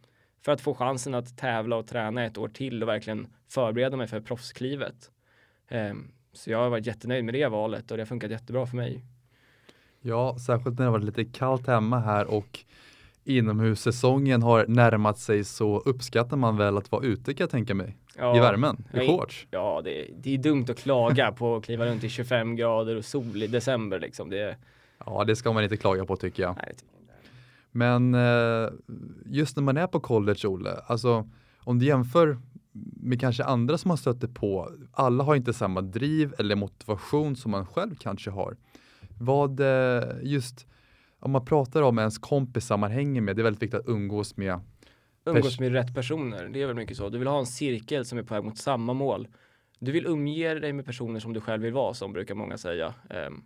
för 0.42 0.52
att 0.52 0.62
få 0.62 0.74
chansen 0.74 1.14
att 1.14 1.38
tävla 1.38 1.76
och 1.76 1.88
träna 1.88 2.26
ett 2.26 2.38
år 2.38 2.48
till 2.48 2.84
och 2.84 2.90
verkligen 2.90 3.28
förbereda 3.48 3.98
mig 3.98 4.08
för 4.08 4.22
proffsklivet. 4.22 5.12
Eh, 5.68 5.94
så 6.34 6.52
jag 6.52 6.58
har 6.58 6.70
varit 6.70 6.88
jättenöjd 6.88 7.26
med 7.26 7.34
det 7.34 7.48
valet 7.48 7.92
och 7.92 7.98
det 7.98 8.04
har 8.04 8.08
funkat 8.08 8.32
jättebra 8.32 8.66
för 8.66 8.78
mig. 8.78 9.04
Ja, 10.02 10.38
särskilt 10.40 10.80
när 10.80 10.86
det 10.86 10.92
var 10.92 11.00
lite 11.00 11.26
kallt 11.26 11.68
hemma 11.68 12.00
här 12.00 12.34
och 12.34 12.60
inomhussäsongen 13.24 14.44
har 14.44 14.66
närmat 14.68 15.20
sig 15.20 15.44
så 15.44 15.80
uppskattar 15.80 16.38
man 16.38 16.58
väl 16.58 16.78
att 16.78 16.92
vara 16.92 17.04
ute 17.06 17.34
kan 17.34 17.44
jag 17.44 17.50
tänka 17.50 17.76
mig. 17.76 17.98
Ja, 18.18 18.38
I 18.38 18.40
värmen, 18.40 18.86
i 18.94 19.08
shorts. 19.08 19.48
Ja, 19.52 19.82
det, 19.84 20.08
det 20.18 20.34
är 20.34 20.38
dumt 20.38 20.66
att 20.70 20.78
klaga 20.80 21.32
på 21.32 21.56
att 21.56 21.64
kliva 21.66 21.86
runt 21.86 22.04
i 22.04 22.10
25 22.10 22.56
grader 22.56 22.96
och 22.96 23.06
sol 23.06 23.44
i 23.44 23.48
december 23.48 24.00
liksom. 24.00 24.30
Det, 24.30 24.56
Ja, 25.06 25.24
det 25.24 25.36
ska 25.36 25.54
man 25.54 25.64
inte 25.64 25.78
klaga 25.78 26.06
på 26.06 26.16
tycker 26.16 26.44
jag. 26.44 26.56
nej, 26.56 26.76
tycker 26.76 26.94
jag. 27.08 27.16
Men 27.72 28.16
eh, 28.16 28.70
just 29.26 29.56
när 29.56 29.64
man 29.64 29.78
är 29.78 29.88
på 29.88 30.00
college, 30.00 30.48
Olle, 30.48 30.76
alltså 30.88 31.30
om 31.60 31.80
du 31.80 31.86
jämför 31.86 32.38
med 33.02 33.20
kanske 33.20 33.44
andra 33.44 33.78
som 33.78 33.90
man 33.90 33.98
stöter 33.98 34.28
på, 34.28 34.72
alla 34.92 35.24
har 35.24 35.36
inte 35.36 35.54
samma 35.54 35.82
driv 35.82 36.34
eller 36.38 36.56
motivation 36.56 37.36
som 37.36 37.52
man 37.52 37.66
själv 37.66 37.96
kanske 37.96 38.32
har. 38.32 38.56
Vad 39.20 39.60
eh, 39.60 40.04
just 40.24 40.68
om 41.20 41.32
man 41.32 41.46
pratar 41.46 41.82
om 41.82 42.00
ens 42.00 42.18
kompisar 42.18 42.78
man 42.78 42.92
hänger 42.92 43.22
med, 43.22 43.36
det 43.36 43.42
är 43.42 43.44
väldigt 43.44 43.64
viktigt 43.64 43.80
att 43.80 43.88
umgås 43.88 44.38
med. 44.38 44.60
Umgås 45.26 45.60
med 45.60 45.72
rätt 45.72 45.96
personer, 45.96 46.50
det 46.54 46.62
är 46.62 46.68
väl 46.68 46.76
mycket 46.76 46.98
så. 46.98 47.10
Du 47.10 47.18
vill 47.18 47.28
ha 47.28 47.40
en 47.40 47.46
cirkel 47.46 48.06
som 48.06 48.18
är 48.18 48.24
på 48.24 48.34
väg 48.34 48.44
mot 48.44 48.58
samma 48.58 48.94
mål. 48.94 49.28
du 49.80 49.92
vill 49.92 50.06
umge 50.08 50.54
dig 50.54 50.74
med 50.74 50.86
personer 50.86 51.20
som 51.20 51.34
du 51.34 51.42
själv 51.42 51.64
vill 51.64 51.74
vara, 51.74 51.94
som 51.94 52.14
brukar 52.14 52.36
många 52.36 52.58
säga. 52.58 52.94
Um, 53.28 53.44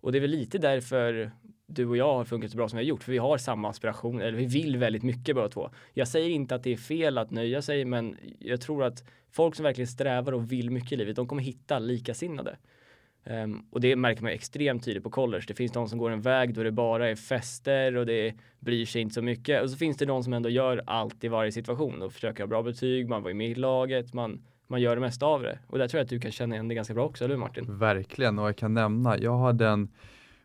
och 0.00 0.12
det 0.12 0.18
är 0.18 0.20
väl 0.20 0.30
lite 0.30 0.58
därför 0.58 1.30
du 1.66 1.86
och 1.86 1.96
jag 1.96 2.14
har 2.14 2.24
funkat 2.24 2.50
så 2.50 2.56
bra 2.56 2.68
som 2.68 2.76
vi 2.76 2.84
har 2.84 2.88
gjort, 2.88 3.02
för 3.02 3.12
vi 3.12 3.18
har 3.18 3.38
samma 3.38 3.68
aspiration, 3.68 4.20
eller 4.20 4.38
vi 4.38 4.46
vill 4.46 4.76
väldigt 4.76 5.02
mycket 5.02 5.34
båda 5.34 5.48
två. 5.48 5.70
Jag 5.94 6.08
säger 6.08 6.30
inte 6.30 6.54
att 6.54 6.62
det 6.62 6.72
är 6.72 6.76
fel 6.76 7.18
att 7.18 7.30
nöja 7.30 7.62
sig, 7.62 7.84
men 7.84 8.16
jag 8.38 8.60
tror 8.60 8.84
att 8.84 9.04
folk 9.30 9.54
som 9.54 9.64
verkligen 9.64 9.88
strävar 9.88 10.32
och 10.32 10.52
vill 10.52 10.70
mycket 10.70 10.92
i 10.92 10.96
livet, 10.96 11.16
de 11.16 11.28
kommer 11.28 11.42
hitta 11.42 11.78
likasinnade. 11.78 12.56
Um, 13.24 13.66
och 13.70 13.80
det 13.80 13.96
märker 13.96 14.22
man 14.22 14.32
extremt 14.32 14.84
tydligt 14.84 15.04
på 15.04 15.10
college. 15.10 15.44
Det 15.48 15.54
finns 15.54 15.72
de 15.72 15.88
som 15.88 15.98
går 15.98 16.10
en 16.10 16.20
väg 16.20 16.54
då 16.54 16.62
det 16.62 16.72
bara 16.72 17.10
är 17.10 17.14
fester 17.14 17.96
och 17.96 18.06
det 18.06 18.34
bryr 18.58 18.86
sig 18.86 19.02
inte 19.02 19.14
så 19.14 19.22
mycket. 19.22 19.62
Och 19.62 19.70
så 19.70 19.76
finns 19.76 19.96
det 19.96 20.04
de 20.04 20.22
som 20.22 20.32
ändå 20.32 20.48
gör 20.48 20.82
allt 20.86 21.24
i 21.24 21.28
varje 21.28 21.52
situation 21.52 22.02
och 22.02 22.12
försöker 22.12 22.42
ha 22.42 22.48
bra 22.48 22.62
betyg, 22.62 23.08
man 23.08 23.22
var 23.22 23.32
med 23.32 23.50
i 23.50 23.54
laget, 23.54 24.14
man, 24.14 24.42
man 24.66 24.80
gör 24.80 24.96
det 24.96 25.00
mesta 25.00 25.26
av 25.26 25.42
det. 25.42 25.58
Och 25.66 25.78
där 25.78 25.88
tror 25.88 25.98
jag 25.98 26.04
att 26.04 26.10
du 26.10 26.20
kan 26.20 26.30
känna 26.30 26.54
igen 26.54 26.68
det 26.68 26.74
ganska 26.74 26.94
bra 26.94 27.04
också, 27.04 27.24
eller 27.24 27.34
hur 27.34 27.40
Martin? 27.40 27.78
Verkligen, 27.78 28.38
och 28.38 28.46
jag 28.46 28.56
kan 28.56 28.74
nämna, 28.74 29.18
jag 29.18 29.38
hade 29.38 29.68
en 29.68 29.88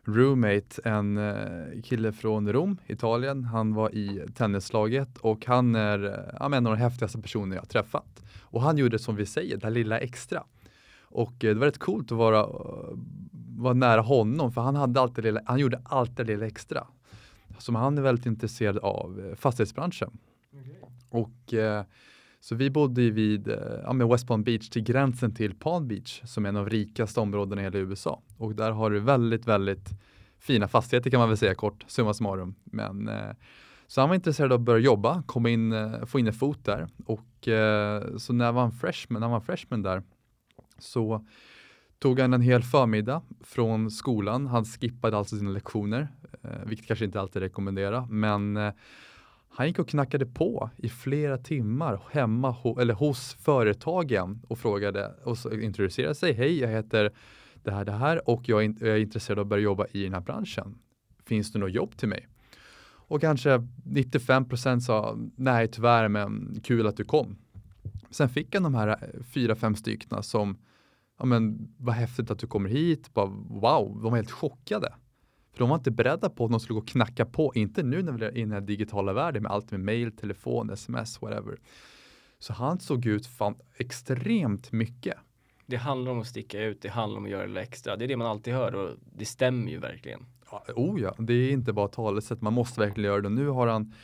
roommate, 0.04 0.80
en 0.84 1.18
eh, 1.18 1.82
kille 1.84 2.12
från 2.12 2.52
Rom, 2.52 2.78
Italien. 2.86 3.44
Han 3.44 3.74
var 3.74 3.94
i 3.94 4.22
tennislaget 4.34 5.18
och 5.18 5.46
han 5.46 5.74
är 5.74 6.04
eh, 6.04 6.46
en 6.46 6.66
av 6.66 6.72
de 6.72 6.76
häftigaste 6.76 7.18
personer 7.20 7.56
jag 7.56 7.68
träffat. 7.68 8.24
Och 8.42 8.62
han 8.62 8.78
gjorde 8.78 8.98
som 8.98 9.16
vi 9.16 9.26
säger, 9.26 9.56
det 9.56 9.66
här 9.66 9.70
lilla 9.70 9.98
extra. 9.98 10.44
Och 11.10 11.44
eh, 11.44 11.54
det 11.54 11.60
var 11.60 11.66
rätt 11.66 11.78
coolt 11.78 12.12
att 12.12 12.18
vara, 12.18 12.46
vara 13.56 13.74
nära 13.74 14.00
honom 14.00 14.52
för 14.52 14.60
han, 14.60 14.76
hade 14.76 15.00
alltid 15.00 15.24
lilla, 15.24 15.40
han 15.46 15.58
gjorde 15.58 15.80
alltid 15.84 16.16
det 16.16 16.24
lilla 16.24 16.46
extra. 16.46 16.86
Så 17.58 17.72
han 17.72 17.98
är 17.98 18.02
väldigt 18.02 18.26
intresserad 18.26 18.78
av 18.78 19.20
eh, 19.20 19.34
fastighetsbranschen. 19.34 20.18
Okay. 20.52 20.74
Och 21.08 21.54
eh, 21.54 21.84
så 22.40 22.54
vi 22.54 22.70
bodde 22.70 23.10
vid 23.10 23.48
ja, 23.82 23.92
med 23.92 24.08
West 24.08 24.26
Palm 24.26 24.42
Beach 24.42 24.68
till 24.68 24.82
gränsen 24.82 25.34
till 25.34 25.54
Palm 25.54 25.88
Beach 25.88 26.22
som 26.24 26.44
är 26.44 26.48
en 26.48 26.56
av 26.56 26.64
de 26.64 26.70
rikaste 26.70 27.20
områdena 27.20 27.60
i 27.60 27.64
hela 27.64 27.78
USA. 27.78 28.22
Och 28.36 28.54
där 28.54 28.70
har 28.70 28.90
du 28.90 29.00
väldigt, 29.00 29.46
väldigt 29.46 29.88
fina 30.38 30.68
fastigheter 30.68 31.10
kan 31.10 31.20
man 31.20 31.28
väl 31.28 31.38
säga 31.38 31.54
kort, 31.54 31.84
summa 31.88 32.14
summarum. 32.14 32.54
Men 32.64 33.10
så 33.86 34.00
han 34.00 34.08
var 34.08 34.14
intresserad 34.14 34.52
av 34.52 34.58
att 34.58 34.64
börja 34.64 34.84
jobba, 34.84 35.22
komma 35.26 35.50
in, 35.50 35.74
få 36.06 36.18
in 36.18 36.26
en 36.26 36.32
fot 36.32 36.64
där. 36.64 36.88
Och 37.06 37.48
så 38.20 38.32
när 38.32 38.44
han 38.44 38.54
var 38.54 38.70
freshman, 38.70 39.20
när 39.20 39.26
han 39.26 39.32
var 39.32 39.40
freshman 39.40 39.82
där 39.82 40.02
så 40.78 41.26
tog 41.98 42.20
han 42.20 42.34
en 42.34 42.40
hel 42.40 42.62
förmiddag 42.62 43.22
från 43.40 43.90
skolan. 43.90 44.46
Han 44.46 44.64
skippade 44.64 45.16
alltså 45.16 45.36
sina 45.36 45.50
lektioner, 45.50 46.08
eh, 46.42 46.50
vilket 46.66 46.86
kanske 46.86 47.04
inte 47.04 47.20
alltid 47.20 47.42
rekommenderar, 47.42 48.06
men 48.06 48.56
eh, 48.56 48.72
han 49.50 49.66
gick 49.66 49.78
och 49.78 49.88
knackade 49.88 50.26
på 50.26 50.70
i 50.76 50.88
flera 50.88 51.38
timmar 51.38 52.00
hemma 52.10 52.50
ho 52.50 52.80
eller 52.80 52.94
hos 52.94 53.34
företagen 53.34 54.42
och 54.48 54.58
frågade 54.58 55.14
och 55.24 55.38
så 55.38 55.50
introducerade 55.52 56.14
sig. 56.14 56.32
Hej, 56.32 56.60
jag 56.60 56.68
heter 56.68 57.12
det 57.62 57.70
här, 57.70 57.84
det 57.84 57.92
här 57.92 58.28
och 58.28 58.48
jag 58.48 58.64
är, 58.64 58.96
intresserad 58.96 59.38
av 59.38 59.42
att 59.42 59.48
börja 59.48 59.62
jobba 59.62 59.86
i 59.92 60.02
den 60.02 60.14
här 60.14 60.20
branschen. 60.20 60.78
Finns 61.26 61.52
det 61.52 61.58
något 61.58 61.72
jobb 61.72 61.96
till 61.96 62.08
mig? 62.08 62.28
Och 63.08 63.20
kanske 63.20 63.56
95% 63.84 64.80
sa 64.80 65.16
nej 65.36 65.68
tyvärr, 65.68 66.08
men 66.08 66.60
kul 66.64 66.86
att 66.86 66.96
du 66.96 67.04
kom. 67.04 67.36
Sen 68.10 68.28
fick 68.28 68.54
han 68.54 68.62
de 68.62 68.74
här 68.74 68.88
eh, 68.88 69.22
fyra, 69.22 69.54
fem 69.54 69.76
styckna 69.76 70.22
som 70.22 70.56
ja 71.18 71.24
men 71.24 71.74
vad 71.76 71.94
häftigt 71.94 72.30
att 72.30 72.38
du 72.38 72.46
kommer 72.46 72.68
hit, 72.68 73.14
bara, 73.14 73.26
wow, 73.48 74.00
de 74.02 74.10
var 74.10 74.16
helt 74.16 74.30
chockade. 74.30 74.94
För 75.52 75.58
de 75.58 75.68
var 75.68 75.76
inte 75.76 75.90
beredda 75.90 76.30
på 76.30 76.44
att 76.44 76.50
de 76.50 76.60
skulle 76.60 76.74
gå 76.74 76.80
och 76.80 76.88
knacka 76.88 77.26
på, 77.26 77.52
inte 77.54 77.82
nu 77.82 78.02
när 78.02 78.12
vi 78.12 78.24
är 78.24 78.36
i 78.36 78.40
den 78.40 78.52
här 78.52 78.60
digitala 78.60 79.12
världen 79.12 79.42
med 79.42 79.52
allt 79.52 79.70
med 79.70 79.80
mail, 79.80 80.12
telefon, 80.12 80.70
sms, 80.70 81.22
whatever. 81.22 81.58
Så 82.38 82.52
han 82.52 82.80
såg 82.80 83.06
ut 83.06 83.26
fan 83.26 83.54
extremt 83.76 84.72
mycket. 84.72 85.14
Det 85.66 85.76
handlar 85.76 86.12
om 86.12 86.20
att 86.20 86.26
sticka 86.26 86.62
ut, 86.62 86.82
det 86.82 86.88
handlar 86.88 87.18
om 87.18 87.24
att 87.24 87.30
göra 87.30 87.46
det 87.46 87.60
extra. 87.60 87.96
Det 87.96 88.04
är 88.04 88.08
det 88.08 88.16
man 88.16 88.26
alltid 88.26 88.54
hör 88.54 88.74
och 88.74 88.96
det 89.16 89.24
stämmer 89.24 89.70
ju 89.70 89.78
verkligen. 89.78 90.26
Ja, 90.50 90.64
oh 90.76 91.00
ja, 91.00 91.14
det 91.18 91.32
är 91.32 91.52
inte 91.52 91.72
bara 91.72 91.88
talesätt, 91.88 92.40
man 92.40 92.52
måste 92.52 92.80
verkligen 92.80 93.10
göra 93.10 93.20
det. 93.20 93.28
Nu 93.28 93.48
har 93.48 93.66
han, 93.66 93.94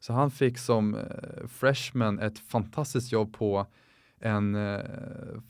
så 0.00 0.12
han 0.12 0.30
fick 0.30 0.58
som 0.58 0.94
eh, 0.94 1.46
freshman 1.48 2.18
ett 2.18 2.38
fantastiskt 2.38 3.12
jobb 3.12 3.32
på 3.36 3.66
en 4.20 4.54
eh, 4.54 4.80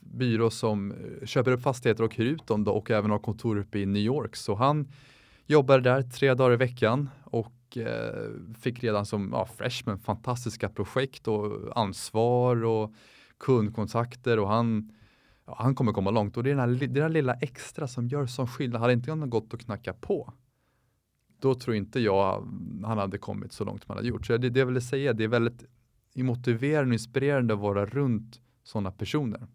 byrå 0.01 0.51
som 0.51 0.93
eh, 0.93 1.27
köper 1.27 1.53
upp 1.53 1.63
fastigheter 1.63 2.05
och 2.05 2.15
hyr 2.15 2.27
ut 2.27 2.47
dem 2.47 2.65
då, 2.65 2.73
och 2.73 2.91
även 2.91 3.11
har 3.11 3.19
kontor 3.19 3.59
uppe 3.59 3.79
i 3.79 3.87
New 3.87 4.03
York. 4.03 4.37
Så 4.37 4.55
han 4.55 4.89
jobbade 5.47 5.83
där 5.83 6.03
tre 6.03 6.35
dagar 6.35 6.53
i 6.53 6.57
veckan 6.57 7.11
och 7.25 7.77
eh, 7.77 8.31
fick 8.61 8.85
redan 8.85 9.07
som 9.07 9.31
ja, 9.33 9.47
freshman 9.47 9.99
fantastiska 9.99 10.69
projekt 10.69 11.29
och 11.29 11.79
ansvar 11.79 12.65
och 12.65 12.95
kundkontakter 13.39 14.39
och 14.39 14.49
han, 14.49 14.93
ja, 15.47 15.57
han 15.59 15.75
kommer 15.75 15.93
komma 15.93 16.11
långt 16.11 16.37
och 16.37 16.43
det 16.43 16.51
är 16.51 16.55
den 16.55 16.79
här, 16.79 16.87
det 16.87 17.03
här 17.03 17.09
lilla 17.09 17.35
extra 17.35 17.89
som 17.89 18.09
gör 18.09 18.27
sån 18.27 18.49
skillnad. 18.49 18.81
Hade 18.81 18.93
inte 18.93 19.11
han 19.11 19.31
gått 19.31 19.55
och 19.55 19.61
knacka 19.61 19.93
på 19.93 20.33
då 21.41 21.55
tror 21.55 21.77
inte 21.77 22.01
jag 22.01 22.49
han 22.85 22.99
hade 22.99 23.19
kommit 23.19 23.53
så 23.53 23.65
långt 23.65 23.83
som 23.83 23.91
han 23.91 23.97
hade 23.97 24.09
gjort. 24.09 24.27
Så 24.27 24.37
det, 24.37 24.51
det 24.51 24.59
jag 24.59 24.67
ville 24.67 24.81
säga, 24.81 25.13
det 25.13 25.25
är 25.25 25.29
väldigt 25.29 25.65
motiverande 26.15 26.89
och 26.89 26.93
inspirerande 26.93 27.55
att 27.55 27.61
vara 27.61 27.87
runt 27.87 28.41
sådana 28.63 28.91
personer. 28.91 29.47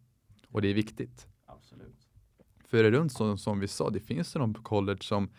Och 0.50 0.62
det 0.62 0.68
är 0.68 0.74
viktigt. 0.74 1.28
Absolut. 1.46 2.08
För 2.66 2.78
är 2.78 2.84
det 2.84 2.92
runt 2.92 3.14
som, 3.14 3.38
som 3.38 3.60
vi 3.60 3.68
sa, 3.68 3.90
det 3.90 4.00
finns 4.00 4.34
det 4.34 4.40
någon 4.40 4.54
på 4.54 4.62
college 4.62 5.02
som 5.02 5.30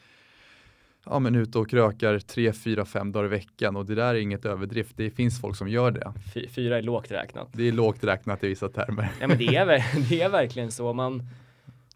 ja, 1.05 1.19
men 1.19 1.35
ute 1.35 1.59
och 1.59 1.73
rökar 1.73 2.19
tre, 2.19 2.53
fyra, 2.53 2.85
fem 2.85 3.13
dagar 3.13 3.27
i 3.27 3.29
veckan 3.29 3.77
och 3.77 3.87
det 3.87 3.95
där 3.95 4.15
är 4.15 4.19
inget 4.19 4.45
överdrift. 4.45 4.97
Det 4.97 5.11
finns 5.11 5.41
folk 5.41 5.57
som 5.57 5.69
gör 5.69 5.91
det. 5.91 6.13
fyra 6.49 6.79
är 6.79 6.83
lågt 6.83 7.11
räknat. 7.11 7.49
Det 7.53 7.69
är 7.69 7.73
lågt 7.73 8.05
räknat 8.05 8.45
i 8.45 8.49
vissa 8.49 8.69
termer. 8.69 9.13
Ja, 9.21 9.29
men 9.29 9.39
det 9.39 9.57
är, 9.57 9.67
det 10.09 10.21
är 10.21 10.29
verkligen 10.29 10.73
så. 10.73 10.93
Man, 10.93 11.23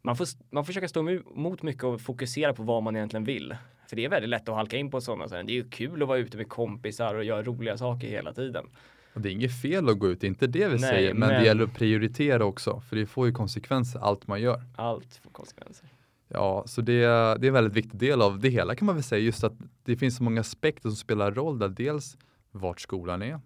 man, 0.03 0.17
får, 0.17 0.27
man 0.50 0.65
får 0.65 0.67
försöka 0.67 0.89
stå 0.89 1.11
emot 1.11 1.62
mycket 1.62 1.85
och 1.85 2.00
fokusera 2.00 2.55
på 2.55 2.62
vad 2.62 2.83
man 2.83 2.97
egentligen 2.97 3.25
vill. 3.25 3.57
För 3.89 3.97
det 3.97 4.05
är 4.05 4.09
väldigt 4.09 4.31
lätt 4.31 4.49
att 4.49 4.55
halka 4.55 4.77
in 4.77 4.91
på 4.91 5.00
sådana. 5.00 5.27
Det 5.27 5.53
är 5.53 5.55
ju 5.55 5.69
kul 5.71 6.03
att 6.03 6.09
vara 6.09 6.19
ute 6.19 6.37
med 6.37 6.49
kompisar 6.49 7.15
och 7.15 7.25
göra 7.25 7.43
roliga 7.43 7.77
saker 7.77 8.09
hela 8.09 8.33
tiden. 8.33 8.67
Och 9.14 9.21
det 9.21 9.29
är 9.29 9.33
inget 9.33 9.61
fel 9.61 9.88
att 9.88 9.99
gå 9.99 10.09
ut, 10.09 10.21
det 10.21 10.26
är 10.26 10.29
inte 10.29 10.47
det 10.47 10.69
vi 10.69 10.81
Nej, 10.81 10.90
säger, 10.90 11.14
men, 11.14 11.29
men, 11.29 11.40
det 11.40 11.47
gäller 11.47 11.64
att 11.64 11.75
prioritera 11.75 12.45
också, 12.45 12.81
för 12.81 12.97
det 12.97 13.07
får 13.07 13.26
ju 13.26 13.33
konsekvenser 13.33 14.00
allt 14.00 14.26
man 14.26 14.40
gör. 14.40 14.62
Allt 14.76 15.21
får 15.23 15.31
konsekvenser. 15.31 15.88
Ja, 16.29 16.64
så 16.67 16.81
det, 16.81 17.00
det 17.00 17.07
är 17.07 17.45
en 17.45 17.52
väldigt 17.52 17.76
viktig 17.76 18.00
del 18.00 18.23
av 18.23 18.40
det 18.40 18.49
hela 18.49 18.75
kan 18.75 18.87
man 18.87 18.95
väl 18.95 19.05
säga, 19.05 19.21
just 19.21 19.45
att 19.45 19.52
det 19.85 19.97
finns 19.97 20.17
så 20.17 20.23
många 20.23 20.40
aspekter 20.40 20.88
som 20.88 20.97
spelar 20.97 21.33
roll 21.33 21.59
där, 21.59 21.69
dels 21.69 22.17
vart 22.50 22.81
skolan 22.81 23.23
är, 23.23 23.40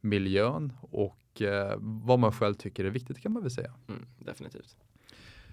miljön 0.00 0.72
och 0.80 1.42
eh, 1.42 1.74
vad 1.78 2.18
man 2.18 2.32
själv 2.32 2.54
tycker 2.54 2.84
är 2.84 2.90
viktigt 2.90 3.22
kan 3.22 3.32
man 3.32 3.42
väl 3.42 3.50
säga. 3.50 3.72
Mm, 3.88 4.06
definitivt. 4.18 4.76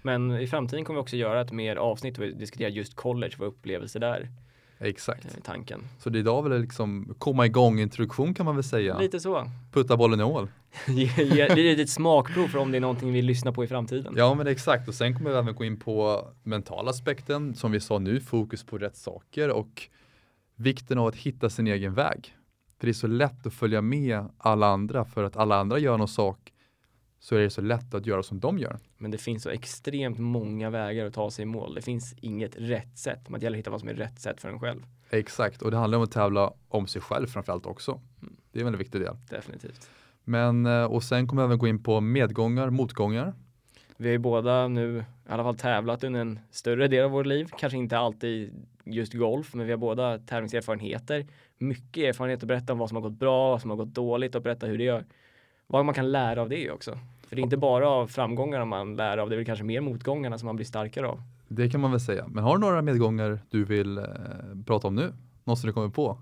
Men 0.01 0.31
i 0.31 0.47
framtiden 0.47 0.85
kommer 0.85 0.99
vi 0.99 1.03
också 1.03 1.15
göra 1.15 1.41
ett 1.41 1.51
mer 1.51 1.75
avsnitt 1.75 2.19
och 2.19 2.25
diskutera 2.25 2.69
just 2.69 2.95
college, 2.95 3.33
vad 3.37 3.47
upplevelser 3.47 3.99
där. 3.99 4.29
Exakt. 4.81 5.43
Tanken. 5.43 5.81
Så 5.99 6.09
det 6.09 6.17
är 6.17 6.19
idag 6.19 6.49
väl 6.49 6.61
liksom 6.61 7.15
komma 7.17 7.45
igång 7.45 7.79
introduktion 7.79 8.33
kan 8.33 8.45
man 8.45 8.55
väl 8.55 8.63
säga. 8.63 8.99
Lite 8.99 9.19
så. 9.19 9.47
Putta 9.71 9.97
bollen 9.97 10.19
i 10.19 10.23
hål. 10.23 10.47
det 10.87 11.71
är 11.71 11.79
ett 11.79 11.89
smakprov 11.89 12.47
för 12.47 12.59
om 12.59 12.71
det 12.71 12.77
är 12.77 12.81
någonting 12.81 13.13
vi 13.13 13.21
lyssnar 13.21 13.51
på 13.51 13.63
i 13.63 13.67
framtiden. 13.67 14.13
Ja 14.17 14.33
men 14.33 14.47
exakt 14.47 14.87
och 14.87 14.93
sen 14.93 15.17
kommer 15.17 15.29
vi 15.29 15.37
även 15.37 15.55
gå 15.55 15.65
in 15.65 15.79
på 15.79 16.27
mentala 16.43 16.89
aspekten 16.89 17.55
som 17.55 17.71
vi 17.71 17.79
sa 17.79 17.99
nu, 17.99 18.19
fokus 18.19 18.63
på 18.63 18.77
rätt 18.77 18.97
saker 18.97 19.49
och 19.49 19.89
vikten 20.55 20.97
av 20.97 21.07
att 21.07 21.15
hitta 21.15 21.49
sin 21.49 21.67
egen 21.67 21.93
väg. 21.93 22.35
För 22.79 22.87
det 22.87 22.91
är 22.91 22.93
så 22.93 23.07
lätt 23.07 23.45
att 23.45 23.53
följa 23.53 23.81
med 23.81 24.25
alla 24.37 24.67
andra 24.67 25.05
för 25.05 25.23
att 25.23 25.37
alla 25.37 25.55
andra 25.55 25.79
gör 25.79 25.97
någon 25.97 26.07
sak 26.07 26.50
så 27.23 27.35
är 27.35 27.39
det 27.39 27.49
så 27.49 27.61
lätt 27.61 27.93
att 27.93 28.05
göra 28.05 28.23
som 28.23 28.39
de 28.39 28.59
gör. 28.59 28.79
Men 28.97 29.11
det 29.11 29.17
finns 29.17 29.43
så 29.43 29.49
extremt 29.49 30.19
många 30.19 30.69
vägar 30.69 31.05
att 31.05 31.13
ta 31.13 31.31
sig 31.31 31.43
i 31.43 31.45
mål. 31.45 31.73
Det 31.73 31.81
finns 31.81 32.13
inget 32.21 32.57
rätt 32.57 32.97
sätt. 32.97 33.29
Man 33.29 33.41
gäller 33.41 33.57
att 33.57 33.59
hitta 33.59 33.71
vad 33.71 33.79
som 33.79 33.89
är 33.89 33.93
rätt 33.93 34.19
sätt 34.19 34.41
för 34.41 34.49
en 34.49 34.59
själv. 34.59 34.85
Exakt, 35.09 35.61
och 35.61 35.71
det 35.71 35.77
handlar 35.77 35.97
om 35.97 36.03
att 36.03 36.11
tävla 36.11 36.53
om 36.67 36.87
sig 36.87 37.01
själv 37.01 37.27
framförallt 37.27 37.65
också. 37.65 37.91
Mm. 38.21 38.35
Det 38.51 38.59
är 38.59 38.61
en 38.61 38.65
väldigt 38.65 38.81
viktig 38.81 39.01
del. 39.01 39.15
Definitivt. 39.29 39.89
Men, 40.23 40.65
eh, 40.65 40.83
och 40.83 41.03
sen 41.03 41.27
kommer 41.27 41.41
vi 41.41 41.45
även 41.45 41.57
gå 41.57 41.67
in 41.67 41.83
på 41.83 42.01
medgångar, 42.01 42.69
motgångar. 42.69 43.33
Vi 43.97 44.07
har 44.07 44.11
ju 44.11 44.19
båda 44.19 44.67
nu 44.67 44.97
i 44.97 45.31
alla 45.31 45.43
fall 45.43 45.57
tävlat 45.57 46.03
under 46.03 46.19
en 46.19 46.39
större 46.51 46.87
del 46.87 47.05
av 47.05 47.11
vårt 47.11 47.25
liv. 47.25 47.49
Kanske 47.57 47.77
inte 47.77 47.97
alltid 47.97 48.65
just 48.85 49.13
golf, 49.13 49.53
men 49.53 49.65
vi 49.65 49.71
har 49.71 49.77
båda 49.77 50.17
tävlingserfarenheter. 50.17 51.27
Mycket 51.57 52.03
erfarenhet 52.03 52.43
att 52.43 52.47
berätta 52.47 52.73
om 52.73 52.79
vad 52.79 52.89
som 52.89 52.95
har 52.95 53.01
gått 53.01 53.19
bra, 53.19 53.49
vad 53.49 53.61
som 53.61 53.69
har 53.69 53.77
gått 53.77 53.93
dåligt 53.93 54.35
och 54.35 54.41
berätta 54.41 54.67
hur 54.67 54.77
det 54.77 54.83
gör 54.83 55.05
vad 55.71 55.85
man 55.85 55.95
kan 55.95 56.11
lära 56.11 56.41
av 56.41 56.49
det 56.49 56.71
också. 56.71 56.97
För 57.27 57.35
det 57.35 57.41
är 57.41 57.43
inte 57.43 57.57
bara 57.57 57.89
av 57.89 58.07
framgångarna 58.07 58.65
man 58.65 58.95
lär 58.95 59.17
av, 59.17 59.29
det 59.29 59.35
är 59.35 59.37
väl 59.37 59.45
kanske 59.45 59.65
mer 59.65 59.81
motgångarna 59.81 60.37
som 60.37 60.45
man 60.45 60.55
blir 60.55 60.65
starkare 60.65 61.07
av. 61.07 61.21
Det 61.47 61.69
kan 61.69 61.81
man 61.81 61.91
väl 61.91 61.99
säga. 61.99 62.27
Men 62.27 62.43
har 62.43 62.57
du 62.57 62.61
några 62.61 62.81
medgångar 62.81 63.39
du 63.49 63.65
vill 63.65 63.97
eh, 63.97 64.05
prata 64.65 64.87
om 64.87 64.95
nu? 64.95 65.13
Något 65.43 65.59
som 65.59 65.67
du 65.67 65.73
kommer 65.73 65.89
på? 65.89 66.17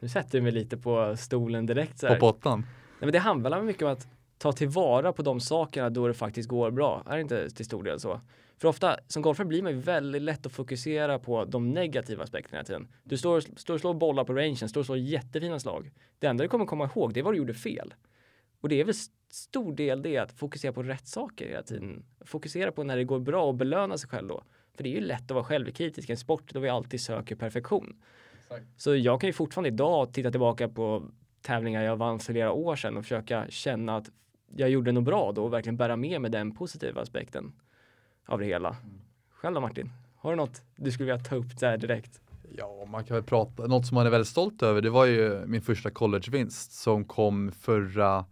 Nu 0.00 0.08
sätter 0.08 0.38
du 0.38 0.42
mig 0.42 0.52
lite 0.52 0.76
på 0.76 1.16
stolen 1.16 1.66
direkt. 1.66 1.98
Så 1.98 2.06
här. 2.06 2.14
På 2.14 2.32
pottan? 2.32 2.60
Nej, 2.60 2.66
men 3.00 3.12
det 3.12 3.18
handlar 3.18 3.62
mycket 3.62 3.82
om 3.82 3.92
att 3.92 4.08
ta 4.38 4.52
tillvara 4.52 5.12
på 5.12 5.22
de 5.22 5.40
sakerna 5.40 5.90
då 5.90 6.08
det 6.08 6.14
faktiskt 6.14 6.48
går 6.48 6.70
bra. 6.70 7.02
Är 7.06 7.14
det 7.14 7.20
inte 7.20 7.50
till 7.50 7.64
stor 7.64 7.82
del 7.82 8.00
så? 8.00 8.20
För 8.58 8.68
ofta 8.68 8.96
som 9.08 9.22
golfare 9.22 9.46
blir 9.46 9.62
man 9.62 9.72
ju 9.72 9.78
väldigt 9.78 10.22
lätt 10.22 10.46
att 10.46 10.52
fokusera 10.52 11.18
på 11.18 11.44
de 11.44 11.70
negativa 11.70 12.24
aspekterna 12.24 12.56
hela 12.56 12.64
tiden. 12.64 12.88
Du 13.04 13.16
står, 13.16 13.40
står 13.40 13.74
och 13.74 13.80
slår 13.80 13.94
bollar 13.94 14.24
på 14.24 14.32
rangen, 14.32 14.68
står 14.68 14.80
och 14.80 14.86
slår 14.86 14.98
jättefina 14.98 15.58
slag. 15.58 15.90
Det 16.18 16.26
enda 16.26 16.44
du 16.44 16.48
kommer 16.48 16.66
komma 16.66 16.84
ihåg 16.94 17.14
det 17.14 17.20
är 17.20 17.24
vad 17.24 17.34
du 17.34 17.38
gjorde 17.38 17.54
fel. 17.54 17.94
Och 18.66 18.70
det 18.70 18.80
är 18.80 18.84
väl 18.84 18.94
stor 19.30 19.72
del 19.72 20.02
det 20.02 20.18
att 20.18 20.32
fokusera 20.32 20.72
på 20.72 20.82
rätt 20.82 21.06
saker 21.06 21.48
hela 21.48 21.62
tiden. 21.62 22.04
Fokusera 22.20 22.72
på 22.72 22.84
när 22.84 22.96
det 22.96 23.04
går 23.04 23.18
bra 23.18 23.44
och 23.44 23.54
belöna 23.54 23.98
sig 23.98 24.10
själv 24.10 24.28
då. 24.28 24.42
För 24.74 24.82
det 24.82 24.88
är 24.88 24.94
ju 24.94 25.00
lätt 25.00 25.22
att 25.22 25.30
vara 25.30 25.44
självkritisk 25.44 26.08
i 26.08 26.12
en 26.12 26.18
sport 26.18 26.52
då 26.52 26.60
vi 26.60 26.68
alltid 26.68 27.00
söker 27.00 27.36
perfektion. 27.36 28.02
Exakt. 28.42 28.66
Så 28.76 28.96
jag 28.96 29.20
kan 29.20 29.28
ju 29.28 29.32
fortfarande 29.32 29.68
idag 29.68 30.12
titta 30.12 30.30
tillbaka 30.30 30.68
på 30.68 31.02
tävlingar 31.42 31.82
jag 31.82 31.96
vann 31.96 32.18
för 32.18 32.32
flera 32.32 32.52
år 32.52 32.76
sedan 32.76 32.96
och 32.96 33.02
försöka 33.02 33.46
känna 33.48 33.96
att 33.96 34.10
jag 34.56 34.70
gjorde 34.70 34.92
något 34.92 35.04
bra 35.04 35.32
då 35.32 35.44
och 35.44 35.52
verkligen 35.52 35.76
bära 35.76 35.96
med 35.96 36.20
mig 36.20 36.30
den 36.30 36.54
positiva 36.54 37.00
aspekten 37.00 37.52
av 38.26 38.38
det 38.38 38.46
hela. 38.46 38.68
Mm. 38.68 39.00
Själv 39.30 39.54
då 39.54 39.60
Martin? 39.60 39.90
Har 40.16 40.30
du 40.30 40.36
något 40.36 40.62
du 40.76 40.90
skulle 40.92 41.12
vilja 41.12 41.24
ta 41.24 41.36
upp 41.36 41.58
där 41.60 41.76
direkt? 41.76 42.20
Ja, 42.56 42.84
man 42.88 43.04
kan 43.04 43.14
väl 43.14 43.24
prata, 43.24 43.66
något 43.66 43.86
som 43.86 43.94
man 43.94 44.06
är 44.06 44.10
väldigt 44.10 44.28
stolt 44.28 44.62
över, 44.62 44.82
det 44.82 44.90
var 44.90 45.04
ju 45.04 45.46
min 45.46 45.62
första 45.62 45.90
collegevinst 45.90 46.72
som 46.72 47.04
kom 47.04 47.52
förra 47.52 48.24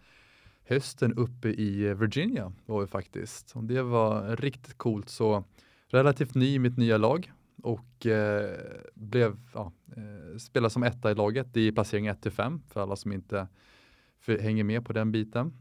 hösten 0.64 1.14
uppe 1.14 1.48
i 1.48 1.86
eh, 1.86 1.94
Virginia 1.94 2.52
var 2.66 2.80
vi 2.80 2.86
faktiskt. 2.86 3.52
Och 3.56 3.64
det 3.64 3.82
var 3.82 4.36
riktigt 4.36 4.78
coolt, 4.78 5.08
så 5.08 5.44
relativt 5.88 6.34
ny 6.34 6.54
i 6.54 6.58
mitt 6.58 6.76
nya 6.76 6.98
lag 6.98 7.32
och 7.62 8.06
eh, 8.06 8.58
blev, 8.94 9.36
ja, 9.54 9.72
eh, 9.96 10.38
spelade 10.38 10.70
som 10.70 10.82
etta 10.82 11.10
i 11.10 11.14
laget 11.14 11.56
i 11.56 11.72
placering 11.72 12.06
1 12.06 12.22
till 12.22 12.32
5 12.32 12.62
för 12.68 12.82
alla 12.82 12.96
som 12.96 13.12
inte 13.12 13.48
för, 14.20 14.38
hänger 14.38 14.64
med 14.64 14.84
på 14.84 14.92
den 14.92 15.12
biten. 15.12 15.52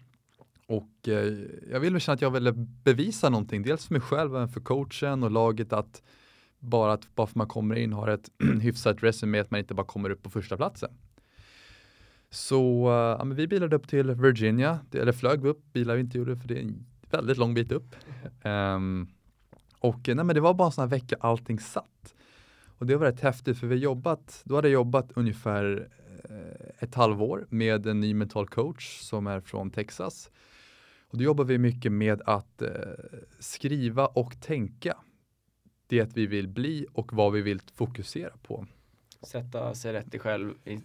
Och 0.67 1.07
eh, 1.07 1.33
jag 1.72 1.79
ville 1.79 2.00
känna 2.00 2.13
att 2.13 2.22
jag 2.22 2.31
ville 2.31 2.51
bevisa 2.83 3.29
någonting, 3.29 3.63
dels 3.63 3.86
för 3.88 3.93
mig 3.93 4.01
själv 4.01 4.31
men 4.31 4.50
för 4.50 4.62
coachen 4.62 5.24
och 5.24 5.31
laget 5.31 5.74
att 5.74 6.03
bara 6.60 6.93
att 6.93 7.15
bara 7.15 7.27
för 7.27 7.38
man 7.38 7.48
kommer 7.48 7.75
in 7.75 7.93
har 7.93 8.07
ett 8.07 8.31
hyfsat 8.62 9.03
resumé 9.03 9.39
att 9.39 9.51
man 9.51 9.60
inte 9.60 9.74
bara 9.74 9.88
kommer 9.88 10.10
upp 10.10 10.24
på 10.24 10.29
första 10.29 10.57
platsen. 10.57 10.91
Så 12.34 12.88
uh, 12.88 12.94
ja, 12.94 13.24
vi 13.24 13.48
bilade 13.48 13.75
upp 13.75 13.88
till 13.88 14.12
Virginia, 14.12 14.80
eller 14.92 15.12
flög 15.12 15.46
upp, 15.46 15.74
bilar 15.74 15.96
vi 15.96 16.02
inte 16.02 16.18
gjorde 16.18 16.36
för 16.36 16.48
det 16.48 16.58
är 16.58 16.62
en 16.62 16.86
väldigt 17.10 17.38
lång 17.38 17.54
bit 17.54 17.72
upp. 17.72 17.96
Um, 18.44 19.08
och 19.80 20.00
nej, 20.08 20.16
men 20.16 20.28
det 20.28 20.42
var 20.42 20.54
bara 20.54 20.66
en 20.66 20.72
sån 20.72 20.82
här 20.82 20.90
vecka 20.90 21.16
allting 21.20 21.60
satt. 21.60 22.16
Och 22.78 22.86
det 22.86 22.96
var 22.96 23.06
rätt 23.06 23.20
häftigt 23.20 23.58
för 23.58 23.68
vi 23.68 23.75
jobbat, 23.75 24.42
då 24.46 24.56
hade 24.56 24.68
jag 24.68 24.74
jobbat 24.74 25.12
ungefär 25.16 25.90
uh, 26.30 26.38
ett 26.80 26.96
halvår 26.96 27.46
med 27.50 27.88
en 27.88 28.00
ny 28.00 28.13
mental 28.13 28.48
coach 28.48 29.00
som 29.00 29.28
är 29.28 29.40
från 29.40 29.72
Texas. 29.72 30.32
Och 31.08 31.18
då 31.18 31.24
jobbar 31.24 31.44
vi 31.44 31.58
mycket 31.58 31.92
med 31.92 32.22
att 32.25 32.62
uh, 32.62 32.70
skriva 33.40 34.08
och 34.08 34.42
tänka 34.42 34.98
det 35.88 36.16
vi 36.16 36.28
vill 36.28 36.48
bli 36.48 36.86
och 36.94 37.13
vad 37.13 37.34
vi 37.34 37.42
vill 37.42 37.62
fokusera 37.74 38.38
på. 38.44 38.66
Sätta 39.22 39.75
sig 39.75 39.94
rätt 39.94 40.16
i 40.16 40.20
själv 40.20 40.54
i 40.66 40.80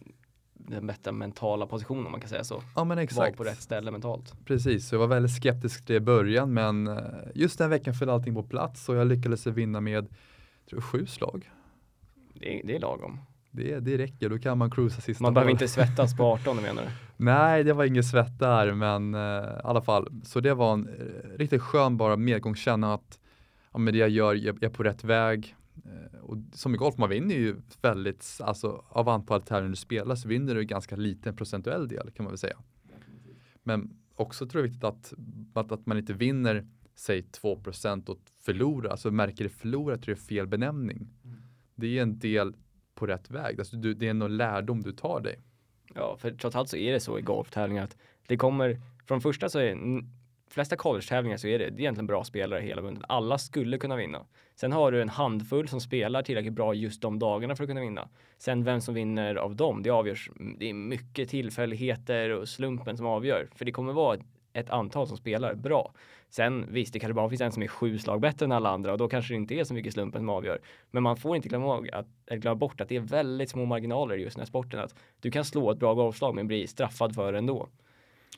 den 0.59 0.87
bättre 0.87 1.13
mentala 1.13 1.67
positionen 1.67 2.07
om 2.07 2.13
man 2.13 2.21
kan 2.21 2.31
säga 2.31 2.45
så. 2.45 2.63
Ja 2.77 2.85
men 2.85 2.99
exakt. 2.99 3.39
Var 3.39 3.45
på 3.45 3.51
rätt 3.51 3.63
ställe 3.63 3.91
mentalt. 3.91 4.35
Precis, 4.45 4.89
så 4.89 4.95
jag 4.95 5.01
var 5.01 5.07
väldigt 5.07 5.37
skeptisk 5.37 5.87
till 5.87 5.93
det 5.93 5.97
i 5.97 6.01
början 6.01 6.55
men 6.55 6.87
eh, 6.87 6.97
just 7.35 7.59
den 7.59 7.71
veckan 7.71 7.95
föll 7.95 8.11
allting 8.11 8.35
på 8.35 8.43
plats 8.43 8.89
och 8.89 8.97
jag 8.97 9.07
lyckades 9.07 9.47
vinna 9.47 9.81
med 9.81 10.09
tror 10.71 10.81
sju 10.81 11.07
slag. 11.07 11.51
Det 12.35 12.61
är, 12.61 12.67
det 12.67 12.77
är 12.77 12.81
lagom. 12.81 13.21
Det, 13.51 13.81
det 13.81 13.99
räcker, 13.99 14.29
då 14.29 14.39
kan 14.39 14.59
man 14.59 14.71
cruisa 14.71 15.01
sista 15.01 15.23
Man 15.23 15.35
behöver 15.35 15.51
inte 15.51 15.69
svettas 15.69 16.17
på 16.17 16.25
18 16.33 16.57
menar 16.57 16.83
du? 16.83 16.89
Nej, 17.17 17.65
det 17.65 17.73
var 17.73 17.85
ingen 17.85 18.05
svett 18.05 18.39
där 18.39 18.73
men 18.73 19.15
uh, 19.15 19.45
i 19.45 19.61
alla 19.65 19.83
fall. 19.83 20.09
Så 20.25 20.41
det 20.41 20.55
var 20.55 20.73
en 20.73 20.89
uh, 20.89 21.39
riktigt 21.39 21.63
skön 21.63 21.97
bara 21.97 22.17
medgång, 22.17 22.57
känna 22.57 22.95
att 22.95 23.19
ja, 23.73 23.79
men 23.79 23.95
det 23.95 23.99
jag 23.99 24.09
gör, 24.09 24.35
jag, 24.35 24.63
är 24.63 24.69
på 24.69 24.83
rätt 24.83 25.05
väg. 25.05 25.57
Eh, 25.85 26.19
och 26.21 26.37
som 26.53 26.75
i 26.75 26.79
golf, 26.79 26.99
man 26.99 27.09
vinner 27.09 27.35
ju 27.35 27.57
väldigt, 27.83 28.39
alltså 28.41 28.85
av 28.89 29.09
antalet 29.09 29.47
tävlingar 29.47 29.71
du 29.71 29.77
spelar 29.77 30.15
så 30.15 30.29
vinner 30.29 30.55
du 30.55 30.65
ganska 30.65 30.97
liten 30.97 31.37
procentuell 31.37 31.89
del 31.89 32.11
kan 32.11 32.25
man 32.25 32.33
väl 32.33 32.39
säga. 32.39 32.59
Men 33.63 33.91
också 34.15 34.47
tror 34.47 34.65
jag 34.65 34.71
det 34.71 34.87
är 34.87 34.93
viktigt 34.93 35.15
att, 35.55 35.65
att, 35.65 35.73
att 35.73 35.87
man 35.87 35.99
inte 35.99 36.13
vinner 36.13 36.67
säg 36.95 37.21
2% 37.21 38.09
och 38.09 38.19
förlorar, 38.41 38.91
alltså 38.91 39.11
märker 39.11 39.45
det 39.45 39.51
förlorat 39.51 40.03
tror 40.03 40.17
jag 40.17 40.19
är 40.19 40.27
fel 40.27 40.47
benämning. 40.47 41.09
Det 41.75 41.99
är 41.99 42.03
en 42.03 42.19
del 42.19 42.57
på 42.95 43.07
rätt 43.07 43.31
väg, 43.31 43.59
alltså 43.59 43.77
du, 43.77 43.95
det 43.95 44.09
är 44.09 44.15
någon 44.15 44.37
lärdom 44.37 44.83
du 44.83 44.93
tar 44.93 45.21
dig. 45.21 45.41
Ja, 45.95 46.17
för 46.21 46.31
trots 46.31 46.57
allt 46.57 46.69
så 46.69 46.77
är 46.77 46.93
det 46.93 47.01
så 47.01 47.19
i 47.19 47.23
golftävlingar 47.23 47.85
att 47.85 47.97
det 48.27 48.37
kommer, 48.37 48.81
från 49.07 49.21
första 49.21 49.49
så 49.49 49.59
är 49.59 49.75
flesta 50.51 50.77
college-tävlingar 50.77 51.37
så 51.37 51.47
är 51.47 51.59
det, 51.59 51.65
det 51.65 51.77
är 51.77 51.81
egentligen 51.81 52.07
bra 52.07 52.25
spelare 52.25 52.61
hela 52.61 52.83
bunden. 52.83 53.05
Alla 53.09 53.39
skulle 53.39 53.79
kunna 53.79 53.97
vinna. 53.97 54.27
Sen 54.55 54.73
har 54.73 54.93
du 54.93 55.03
en 55.03 55.09
handfull 55.09 55.69
som 55.69 55.81
spelar 55.81 56.23
tillräckligt 56.23 56.53
bra 56.53 56.75
just 56.75 57.03
de 57.03 57.19
dagarna 57.19 57.57
för 57.57 57.65
att 57.65 57.71
kunna 57.71 57.81
vinna. 57.81 58.09
Sen 58.39 58.65
vem 58.65 58.81
som 58.81 58.95
vinner 58.95 59.35
av 59.35 59.57
dem, 59.57 59.83
det 59.83 59.91
avgörs. 59.91 60.31
Mm, 60.39 60.57
det 60.59 60.71
är 60.71 60.75
mycket 60.75 61.29
tillfälligheter 61.29 62.31
och 62.31 62.49
slumpen 62.49 62.97
som 62.97 63.07
avgör. 63.07 63.49
För 63.55 63.65
det 63.65 63.73
kommer 63.73 63.93
vara 63.93 64.19
ett 64.53 64.71
antal 64.71 65.07
som 65.09 65.17
spelar 65.17 65.55
bra. 65.55 65.93
Sen 66.31 66.67
visst, 66.73 66.93
det 66.93 66.99
kanske 66.99 67.15
bara 67.15 67.29
finns 67.29 67.41
en 67.41 67.53
som 67.53 67.63
är 67.63 67.69
sju 67.69 67.99
slag 67.99 68.21
bättre 68.21 68.45
än 68.45 68.53
alla 68.53 68.71
andra 68.71 68.93
och 68.93 68.99
då 68.99 69.09
kanske 69.09 69.35
det 69.35 69.37
inte 69.37 69.55
är 69.55 69.65
så 69.65 69.75
mycket 69.75 69.93
slumpen 69.93 70.21
som 70.21 70.29
avgör. 70.29 70.61
Men 70.91 71.03
man 71.03 71.17
får 71.17 71.37
inte 71.37 71.49
glömma, 71.49 71.87
att, 71.93 72.07
glömma 72.31 72.55
bort 72.55 72.81
att 72.81 72.89
det 72.89 72.97
är 72.97 73.01
väldigt 73.01 73.51
små 73.51 73.65
marginaler 73.65 74.17
i 74.17 74.23
just 74.23 74.37
den 74.37 74.41
här 74.41 74.47
sporten. 74.47 74.81
Att 74.81 74.95
du 75.21 75.31
kan 75.31 75.45
slå 75.45 75.71
ett 75.71 75.79
bra 75.79 75.95
golfslag 75.95 76.35
men 76.35 76.47
bli 76.47 76.67
straffad 76.67 77.15
för 77.15 77.33
det 77.33 77.39
ändå. 77.39 77.69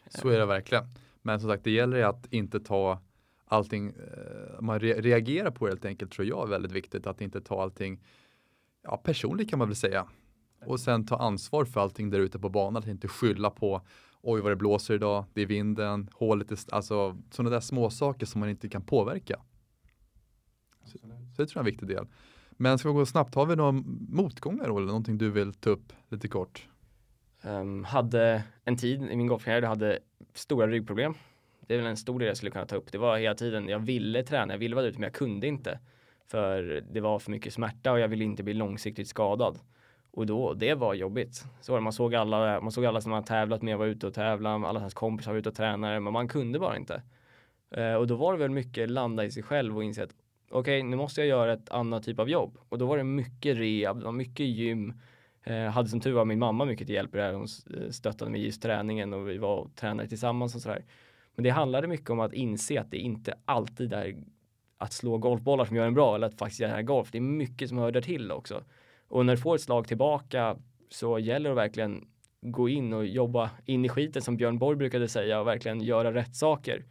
Så 0.09 0.29
är 0.29 0.39
det 0.39 0.47
verkligen. 0.47 0.85
Men 1.23 1.41
som 1.41 1.51
sagt, 1.51 1.65
det 1.65 1.71
gäller 1.71 2.03
att 2.03 2.33
inte 2.33 2.61
ta 2.61 3.01
allting, 3.45 3.89
eh, 3.89 4.61
man 4.61 4.81
reagerar 4.81 5.51
på 5.51 5.67
det 5.67 5.71
helt 5.71 5.85
enkelt 5.85 6.13
tror 6.13 6.29
jag 6.29 6.43
är 6.43 6.51
väldigt 6.51 6.73
viktigt. 6.73 7.07
Att 7.07 7.21
inte 7.21 7.41
ta 7.41 7.63
allting 7.63 8.05
ja, 8.83 8.97
personligt 8.97 9.51
kan 9.51 9.59
man 9.59 9.69
väl 9.69 9.77
säga. 9.77 10.07
Och 10.67 10.81
sen 10.81 11.07
ta 11.07 11.17
ansvar 11.17 11.65
för 11.65 11.81
allting 11.81 12.11
där 12.11 12.19
ute 12.19 12.39
på 12.39 12.49
banan. 12.49 12.83
Att 12.83 12.89
inte 12.89 13.09
skylla 13.09 13.51
på 13.51 13.83
oj 14.23 14.41
vad 14.41 14.53
det 14.53 14.57
blåser 14.57 14.95
idag, 14.95 15.25
det 15.35 15.43
är 15.43 15.47
vinden, 15.47 16.09
hålet 16.13 16.51
är, 16.51 16.75
alltså 16.75 17.17
sådana 17.31 17.51
där 17.51 17.61
små 17.61 17.91
saker 17.91 18.27
som 18.27 18.41
man 18.41 18.49
inte 18.49 18.69
kan 18.69 18.83
påverka. 18.83 19.41
Så, 20.85 20.99
så, 20.99 21.07
det 21.37 21.47
tror 21.47 21.49
jag 21.49 21.57
är 21.57 21.61
en 21.61 21.65
viktig 21.65 21.89
del. 21.89 22.07
Men 22.51 22.79
ska 22.79 22.89
vi 22.89 22.95
gå 22.95 23.07
snabbt, 23.07 23.35
har 23.35 23.47
vi 23.47 23.57
några 23.57 23.73
motgångar 24.09 24.65
eller 24.65 24.81
någonting 24.81 25.19
du 25.19 25.31
vill 25.31 25.55
ta 25.55 25.71
upp 25.71 25.93
lite 26.09 26.29
kort? 26.29 26.69
Um, 27.43 27.85
hade 27.85 28.45
en 28.65 28.77
tid 28.77 29.03
i 29.03 29.17
min 29.17 29.27
golfkarriär, 29.27 29.63
jag 29.63 29.69
hade 29.69 29.99
stora 30.35 30.67
ryggproblem. 30.67 31.15
Det 31.61 31.75
är 31.75 31.79
väl 31.79 31.87
en 31.87 31.97
stor 31.97 32.19
del 32.19 32.29
jag 32.29 32.37
skulle 32.37 32.51
kunna 32.51 32.67
ta 32.67 32.77
upp. 32.77 32.93
Det 32.93 32.99
var 32.99 33.19
hela 33.19 33.35
tiden, 33.35 33.69
jag 33.69 33.79
ville 33.79 34.23
träna, 34.23 34.55
jag 34.55 34.59
ville 34.59 34.77
vara 34.77 34.87
ute 34.87 34.99
men 34.99 35.07
jag 35.07 35.15
kunde 35.15 35.47
inte. 35.47 35.79
För 36.31 36.85
det 36.93 37.01
var 37.01 37.19
för 37.19 37.31
mycket 37.31 37.55
smärta 37.55 37.93
och 37.93 38.01
jag 38.01 38.09
ville 38.09 38.25
inte 38.25 38.43
bli 38.43 38.55
långsiktigt 38.55 39.09
skadad. 39.09 39.59
Och 40.11 40.27
då, 40.27 40.55
det 40.55 40.75
var 40.75 40.95
jobbigt. 40.95 41.45
Så 41.61 41.81
man 41.81 41.93
såg 41.93 42.15
alla, 42.15 42.61
man 42.61 42.73
såg 42.73 42.87
alla 42.87 43.01
som 43.01 43.11
man 43.11 43.25
tävlat 43.25 43.63
med 43.63 43.79
var 43.79 43.87
ute 43.87 44.07
och 44.07 44.15
tävla, 44.15 44.51
alla 44.51 44.81
hans 44.81 44.95
kompisar 44.95 45.33
var 45.33 45.39
ute 45.39 45.49
och 45.49 45.55
tränade, 45.55 46.01
men 46.01 46.13
man 46.13 46.29
kunde 46.29 46.59
bara 46.59 46.77
inte. 46.77 47.03
Eh, 47.71 47.95
och 47.95 48.07
då 48.07 48.17
var 48.17 48.33
det 48.33 48.39
väl 48.39 48.51
mycket 48.51 48.91
landa 48.91 49.25
i 49.25 49.31
sig 49.31 49.43
själv 49.43 49.77
och 49.77 49.85
inse 49.85 50.05
att 50.05 50.15
okej, 50.51 50.79
okay, 50.79 50.83
nu 50.91 50.97
måste 50.97 51.21
jag 51.21 51.29
göra 51.29 51.53
ett 51.53 51.71
annat 51.71 52.05
typ 52.05 52.19
av 52.19 52.31
jobb. 52.31 52.59
Och 52.69 52.79
då 52.79 52.87
var 52.87 52.97
det 52.97 53.05
mycket 53.05 53.57
rehab, 53.57 53.99
det 53.99 54.05
var 54.05 54.13
mycket 54.13 54.47
gym, 54.47 54.95
Eh, 55.51 55.71
hade 55.71 55.89
som 55.89 56.01
tur 56.01 56.13
var 56.13 56.25
min 56.25 56.39
mamma 56.39 56.65
mycket 56.65 56.87
till 56.87 56.95
hjälp 56.95 57.15
i 57.15 57.19
det 57.19 57.25
här. 57.25 57.33
Hon 57.33 57.47
eh, 57.77 57.91
stöttade 57.91 58.31
mig 58.31 58.41
i 58.41 58.45
just 58.45 58.63
träningen 58.63 59.13
och 59.13 59.29
vi 59.29 59.39
var 59.39 59.57
och 59.57 59.77
tränade 59.77 60.09
tillsammans 60.09 60.55
och 60.55 60.61
sådär. 60.61 60.85
Men 61.35 61.45
det 61.45 61.51
handlade 61.51 61.87
mycket 61.87 62.11
om 62.11 62.21
att 62.21 62.33
inse 62.33 62.81
att 62.81 62.91
det 62.91 62.99
inte 62.99 63.35
alltid 63.45 63.93
är 63.93 64.17
att 64.79 64.93
slå 64.93 65.19
golfbollar 65.19 65.65
som 65.65 65.77
gör 65.77 65.87
en 65.87 65.95
bra 65.95 66.15
eller 66.15 66.27
att 66.27 66.39
faktiskt 66.39 66.61
göra 66.61 66.83
golf. 66.83 67.09
Det 67.13 67.19
är 67.19 67.23
mycket 67.23 67.69
som 67.69 67.79
hör 67.79 67.93
där 67.93 68.01
till 68.01 68.33
också. 68.33 68.65
Och 69.09 69.27
när 69.27 69.37
du 69.37 69.43
får 69.43 69.55
ett 69.55 69.61
slag 69.61 69.89
tillbaka 69.89 70.57
så 70.89 71.19
gäller 71.19 71.51
det 71.51 71.53
att 71.53 71.59
verkligen 71.59 72.09
gå 72.41 72.69
in 72.69 72.93
och 72.93 73.07
jobba 73.07 73.51
in 73.65 73.85
i 73.85 73.89
skiten 73.89 74.23
som 74.23 74.37
Björn 74.37 74.59
Borg 74.59 74.77
brukade 74.77 75.09
säga 75.09 75.41
och 75.41 75.47
verkligen 75.47 75.81
göra 75.81 76.15
rätt 76.15 76.37
saker. 76.37 76.85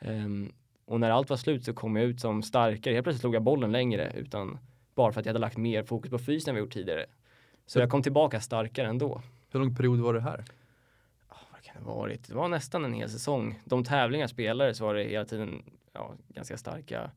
Um, 0.00 0.52
och 0.84 1.00
när 1.00 1.10
allt 1.10 1.30
var 1.30 1.36
slut 1.36 1.64
så 1.64 1.72
kom 1.72 1.96
jag 1.96 2.04
ut 2.04 2.20
som 2.20 2.42
starkare. 2.42 2.94
Helt 2.94 3.04
plötsligt 3.04 3.20
slog 3.20 3.34
jag 3.34 3.42
bollen 3.42 3.72
längre 3.72 4.12
utan 4.16 4.58
bara 4.94 5.12
för 5.12 5.20
att 5.20 5.26
jag 5.26 5.30
hade 5.30 5.40
lagt 5.40 5.56
mer 5.56 5.82
fokus 5.82 6.10
på 6.10 6.18
fysen 6.18 6.50
än 6.50 6.54
vi 6.54 6.60
gjort 6.60 6.72
tidigare. 6.72 7.06
Så 7.66 7.78
jag 7.78 7.90
kom 7.90 8.02
tillbaka 8.02 8.40
starkare 8.40 8.88
ändå. 8.88 9.22
Hur 9.50 9.60
lång 9.60 9.76
period 9.76 10.00
var 10.00 10.14
det 10.14 10.20
här? 10.20 10.44
vad 11.28 11.62
kan 11.62 11.76
det 11.82 11.88
varit? 11.88 12.28
Det 12.28 12.34
var 12.34 12.48
nästan 12.48 12.84
en 12.84 12.92
hel 12.92 13.10
säsong. 13.10 13.60
De 13.64 13.84
tävlingar 13.84 14.22
jag 14.22 14.30
spelade 14.30 14.74
så 14.74 14.84
var 14.84 14.94
det 14.94 15.04
hela 15.04 15.24
tiden 15.24 15.62
ja, 15.92 16.14
ganska 16.28 16.56
starka 16.56 17.10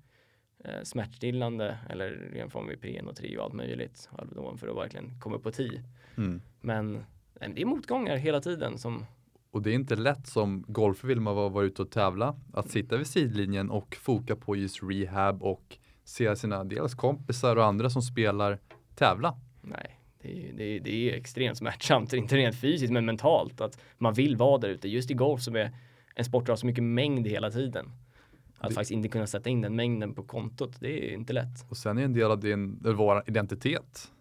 eh, 0.63 0.83
smärtstillande 0.83 1.77
eller 1.89 2.09
ren 2.09 2.49
form 2.49 2.71
Ipren 2.71 3.07
och 3.07 3.15
Trio 3.15 3.37
och 3.37 3.43
allt 3.43 3.53
möjligt. 3.53 4.09
Alvedon 4.17 4.57
för 4.57 4.67
att 4.67 4.75
verkligen 4.75 5.19
komma 5.19 5.35
upp 5.35 5.43
på 5.43 5.51
10. 5.51 5.83
Mm. 6.17 6.41
Men 6.61 7.05
det 7.39 7.61
är 7.61 7.65
motgångar 7.65 8.15
hela 8.15 8.41
tiden 8.41 8.77
som 8.77 9.05
och 9.55 9.61
det 9.61 9.71
är 9.71 9.73
inte 9.73 9.95
lätt 9.95 10.27
som 10.27 10.65
golfare 10.67 11.07
vill 11.07 11.21
man 11.21 11.35
vara, 11.35 11.49
vara 11.49 11.65
ute 11.65 11.81
och 11.81 11.91
tävla. 11.91 12.35
Att 12.53 12.69
sitta 12.69 12.97
vid 12.97 13.07
sidlinjen 13.07 13.69
och 13.69 13.95
foka 13.95 14.35
på 14.35 14.55
just 14.55 14.83
rehab 14.83 15.43
och 15.43 15.77
se 16.03 16.35
sina 16.35 16.63
dels 16.63 16.95
kompisar 16.95 17.55
och 17.55 17.65
andra 17.65 17.89
som 17.89 18.01
spelar 18.01 18.59
tävla. 18.95 19.37
Nej, 19.61 19.94
det 20.25 20.49
är, 20.49 20.53
det, 20.53 20.63
är, 20.63 20.79
det 20.79 21.11
är 21.11 21.13
extremt 21.13 21.57
smärtsamt, 21.57 22.13
inte 22.13 22.35
rent 22.35 22.55
fysiskt 22.55 22.93
men 22.93 23.05
mentalt. 23.05 23.61
Att 23.61 23.79
man 23.97 24.13
vill 24.13 24.37
vara 24.37 24.57
där 24.57 24.69
ute. 24.69 24.89
Just 24.89 25.11
i 25.11 25.13
golf 25.13 25.41
som 25.41 25.55
är 25.55 25.71
en 26.15 26.25
sport 26.25 26.45
som 26.45 26.51
har 26.51 26.57
så 26.57 26.65
mycket 26.65 26.83
mängd 26.83 27.27
hela 27.27 27.51
tiden. 27.51 27.91
Att 28.57 28.69
det... 28.69 28.75
faktiskt 28.75 28.91
inte 28.91 29.09
kunna 29.09 29.27
sätta 29.27 29.49
in 29.49 29.61
den 29.61 29.75
mängden 29.75 30.13
på 30.13 30.23
kontot, 30.23 30.79
det 30.79 31.09
är 31.09 31.13
inte 31.13 31.33
lätt. 31.33 31.65
Och 31.69 31.77
sen 31.77 31.97
är 31.97 32.03
en 32.03 32.13
del 32.13 32.31
av 32.31 32.39
din, 32.39 32.79
vår 32.81 33.23
identitet. 33.27 34.11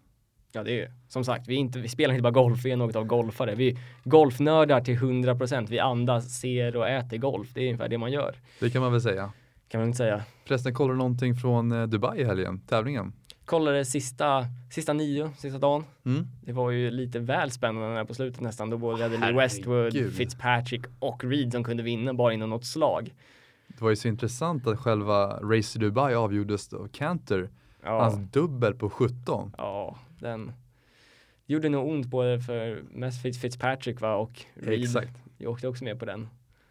Ja, 0.51 0.63
det 0.63 0.81
är 0.81 0.91
som 1.07 1.25
sagt, 1.25 1.47
vi, 1.47 1.55
inte, 1.55 1.79
vi 1.79 1.87
spelar 1.87 2.13
inte 2.13 2.23
bara 2.23 2.31
golf, 2.31 2.65
vi 2.65 2.71
är 2.71 2.77
något 2.77 2.95
av 2.95 3.05
golfare. 3.05 3.55
Vi 3.55 3.69
är 3.69 3.77
golfnördar 4.03 4.81
till 4.81 4.97
100%. 4.97 5.67
Vi 5.69 5.79
andas, 5.79 6.39
ser 6.39 6.75
och 6.75 6.89
äter 6.89 7.17
golf. 7.17 7.53
Det 7.53 7.61
är 7.61 7.65
ungefär 7.65 7.89
det 7.89 7.97
man 7.97 8.11
gör. 8.11 8.35
Det 8.59 8.69
kan 8.69 8.81
man 8.81 8.91
väl 8.91 9.01
säga. 9.01 9.31
Kan 9.67 9.81
man 9.81 9.87
inte 9.87 9.97
säga. 9.97 10.23
Förresten, 10.45 10.73
kollar 10.73 10.91
du 10.91 10.97
någonting 10.97 11.35
från 11.35 11.71
eh, 11.71 11.87
Dubai 11.87 12.21
i 12.21 12.23
helgen, 12.23 12.59
tävlingen? 12.59 13.13
Kollade 13.45 13.85
sista, 13.85 14.47
sista 14.71 14.93
nio, 14.93 15.31
sista 15.37 15.59
dagen. 15.59 15.83
Mm. 16.05 16.27
Det 16.41 16.51
var 16.53 16.71
ju 16.71 16.91
lite 16.91 17.19
väl 17.19 17.51
spännande 17.51 17.95
där 17.95 18.05
på 18.05 18.13
slutet 18.13 18.41
nästan. 18.41 18.69
Då 18.69 18.77
både 18.77 19.03
hade 19.03 19.17
Lee. 19.17 19.33
Westwood, 19.33 20.13
Fitzpatrick 20.13 20.81
och 20.99 21.23
Reed 21.23 21.51
som 21.51 21.63
kunde 21.63 21.83
vinna 21.83 22.13
bara 22.13 22.33
inom 22.33 22.49
något 22.49 22.65
slag. 22.65 23.13
Det 23.67 23.81
var 23.81 23.89
ju 23.89 23.95
så 23.95 24.07
intressant 24.07 24.67
att 24.67 24.79
själva 24.79 25.27
Race 25.27 25.73
to 25.73 25.85
Dubai 25.85 26.13
avgjordes 26.15 26.67
då. 26.67 26.87
Cantor, 26.91 27.49
Ja, 27.83 28.01
hans 28.03 28.31
dubbel 28.31 28.73
på 28.75 28.89
17. 28.89 29.51
ja 29.57 29.97
den 30.19 30.51
gjorde 31.45 31.69
nog 31.69 31.87
ont 31.89 32.05
både 32.07 32.39
för 32.39 32.83
mest 32.91 33.25
Fitz- 33.25 33.39
Fitzpatrick 33.39 34.01
va 34.01 34.15
och 34.15 34.45
Reed. 34.53 34.83
Exakt. 34.83 35.17
Jag 35.37 35.51
åkte 35.51 35.67
också 35.67 35.83
med 35.83 35.99
på 35.99 36.05
den. 36.05 36.27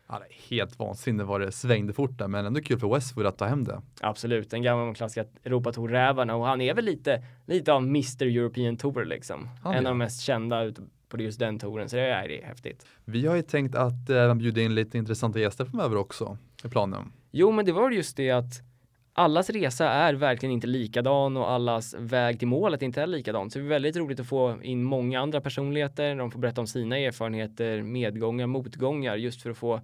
Ja, 0.08 0.22
helt 0.48 0.78
vansinnigt 0.78 1.26
vad 1.26 1.40
det 1.40 1.52
svängde 1.52 1.92
fort 1.92 2.18
där, 2.18 2.28
men 2.28 2.46
ändå 2.46 2.60
kul 2.60 2.78
för 2.78 2.94
Westwood 2.94 3.26
att 3.26 3.38
ta 3.38 3.44
hem 3.44 3.64
det. 3.64 3.82
Absolut, 4.00 4.50
den 4.50 4.62
gamla 4.62 4.94
klassiska 4.94 5.24
Europatour-rävarna 5.44 6.34
och 6.34 6.46
han 6.46 6.60
är 6.60 6.74
väl 6.74 6.84
lite, 6.84 7.22
lite 7.46 7.72
av 7.72 7.82
Mr 7.82 8.22
European 8.22 8.76
Tour 8.76 9.04
liksom. 9.04 9.48
Han 9.62 9.72
en 9.74 9.78
är. 9.78 9.88
av 9.88 9.94
de 9.94 9.98
mest 9.98 10.20
kända 10.20 10.72
på 11.08 11.22
just 11.22 11.38
den 11.38 11.58
touren, 11.58 11.88
så 11.88 11.96
det 11.96 12.02
är, 12.02 12.28
det 12.28 12.42
är 12.42 12.46
häftigt. 12.46 12.86
Vi 13.04 13.26
har 13.26 13.36
ju 13.36 13.42
tänkt 13.42 13.74
att 13.74 14.10
även 14.10 14.38
bjuda 14.38 14.60
in 14.60 14.74
lite 14.74 14.98
intressanta 14.98 15.38
gäster 15.40 15.64
framöver 15.64 15.96
också 15.96 16.38
i 16.64 16.68
planen. 16.68 17.12
Jo, 17.30 17.52
men 17.52 17.64
det 17.64 17.72
var 17.72 17.90
just 17.90 18.16
det 18.16 18.30
att 18.30 18.62
allas 19.14 19.50
resa 19.50 19.90
är 19.90 20.14
verkligen 20.14 20.52
inte 20.52 20.66
likadan 20.66 21.36
och 21.36 21.50
allas 21.50 21.94
väg 21.98 22.38
till 22.38 22.48
målet 22.48 22.82
inte 22.82 23.02
är 23.02 23.06
likadan. 23.06 23.50
Så 23.50 23.58
det 23.58 23.64
är 23.64 23.68
väldigt 23.68 23.96
roligt 23.96 24.20
att 24.20 24.26
få 24.26 24.62
in 24.62 24.84
många 24.84 25.20
andra 25.20 25.40
personligheter. 25.40 26.14
De 26.14 26.30
får 26.30 26.38
berätta 26.38 26.60
om 26.60 26.66
sina 26.66 26.98
erfarenheter, 26.98 27.82
medgångar, 27.82 28.46
motgångar, 28.46 29.16
just 29.16 29.42
för 29.42 29.50
att 29.50 29.56
få 29.56 29.80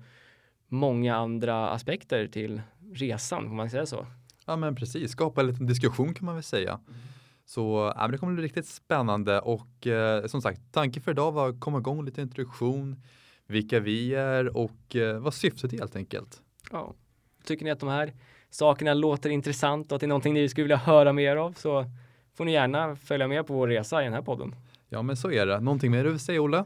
många 0.68 1.16
andra 1.16 1.70
aspekter 1.70 2.26
till 2.26 2.62
resan, 2.94 3.48
får 3.48 3.54
man 3.54 3.70
säga 3.70 3.86
så? 3.86 4.06
Ja 4.46 4.56
men 4.56 4.74
precis, 4.74 5.10
skapa 5.10 5.40
en 5.40 5.46
liten 5.46 5.66
diskussion 5.66 6.14
kan 6.14 6.26
man 6.26 6.34
väl 6.34 6.44
säga. 6.44 6.80
Så 7.44 7.92
ja, 7.96 8.08
det 8.08 8.18
kommer 8.18 8.32
bli 8.34 8.44
riktigt 8.44 8.66
spännande 8.66 9.40
och 9.40 9.86
eh, 9.86 10.26
som 10.26 10.42
sagt, 10.42 10.60
tanken 10.72 11.02
för 11.02 11.10
idag 11.10 11.32
var 11.32 11.48
att 11.48 11.60
komma 11.60 11.78
igång 11.78 12.04
lite 12.04 12.22
introduktion, 12.22 13.02
vilka 13.46 13.80
vi 13.80 14.14
är 14.14 14.56
och 14.56 14.96
eh, 14.96 15.18
vad 15.18 15.34
syftet 15.34 15.72
är 15.72 15.78
helt 15.78 15.96
enkelt. 15.96 16.42
Ja. 16.72 16.94
Tycker 17.44 17.64
ni 17.64 17.70
att 17.70 17.80
de 17.80 17.88
här 17.88 18.12
sakerna 18.50 18.94
låter 18.94 19.30
intressant 19.30 19.92
och 19.92 19.96
att 19.96 20.00
det 20.00 20.06
är 20.06 20.08
någonting 20.08 20.34
ni 20.34 20.48
skulle 20.48 20.64
vilja 20.64 20.76
höra 20.76 21.12
mer 21.12 21.36
av 21.36 21.52
så 21.52 21.84
får 22.36 22.44
ni 22.44 22.52
gärna 22.52 22.96
följa 22.96 23.28
med 23.28 23.46
på 23.46 23.54
vår 23.54 23.68
resa 23.68 24.00
i 24.00 24.04
den 24.04 24.12
här 24.12 24.22
podden. 24.22 24.54
Ja 24.88 25.02
men 25.02 25.16
så 25.16 25.30
är 25.30 25.46
det. 25.46 25.60
Någonting 25.60 25.90
mer 25.90 26.04
du 26.04 26.10
vill 26.10 26.20
säga 26.20 26.42
Olle? 26.42 26.64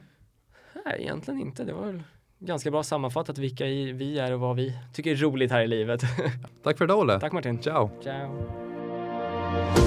Nej, 0.85 1.03
egentligen 1.03 1.41
inte. 1.41 1.65
Det 1.65 1.73
var 1.73 1.87
väl 1.87 2.03
ganska 2.39 2.71
bra 2.71 2.83
sammanfattat 2.83 3.39
vilka 3.39 3.65
vi 3.65 4.19
är 4.19 4.33
och 4.33 4.41
vad 4.41 4.57
vi 4.57 4.79
tycker 4.95 5.11
är 5.11 5.17
roligt 5.17 5.51
här 5.51 5.61
i 5.61 5.67
livet. 5.67 6.01
Tack 6.63 6.79
för 6.79 6.85
idag 6.85 6.99
Olle. 6.99 7.21
Tack 7.21 7.33
Martin. 7.33 7.63
Ciao. 7.63 7.91
Ciao. 8.03 9.84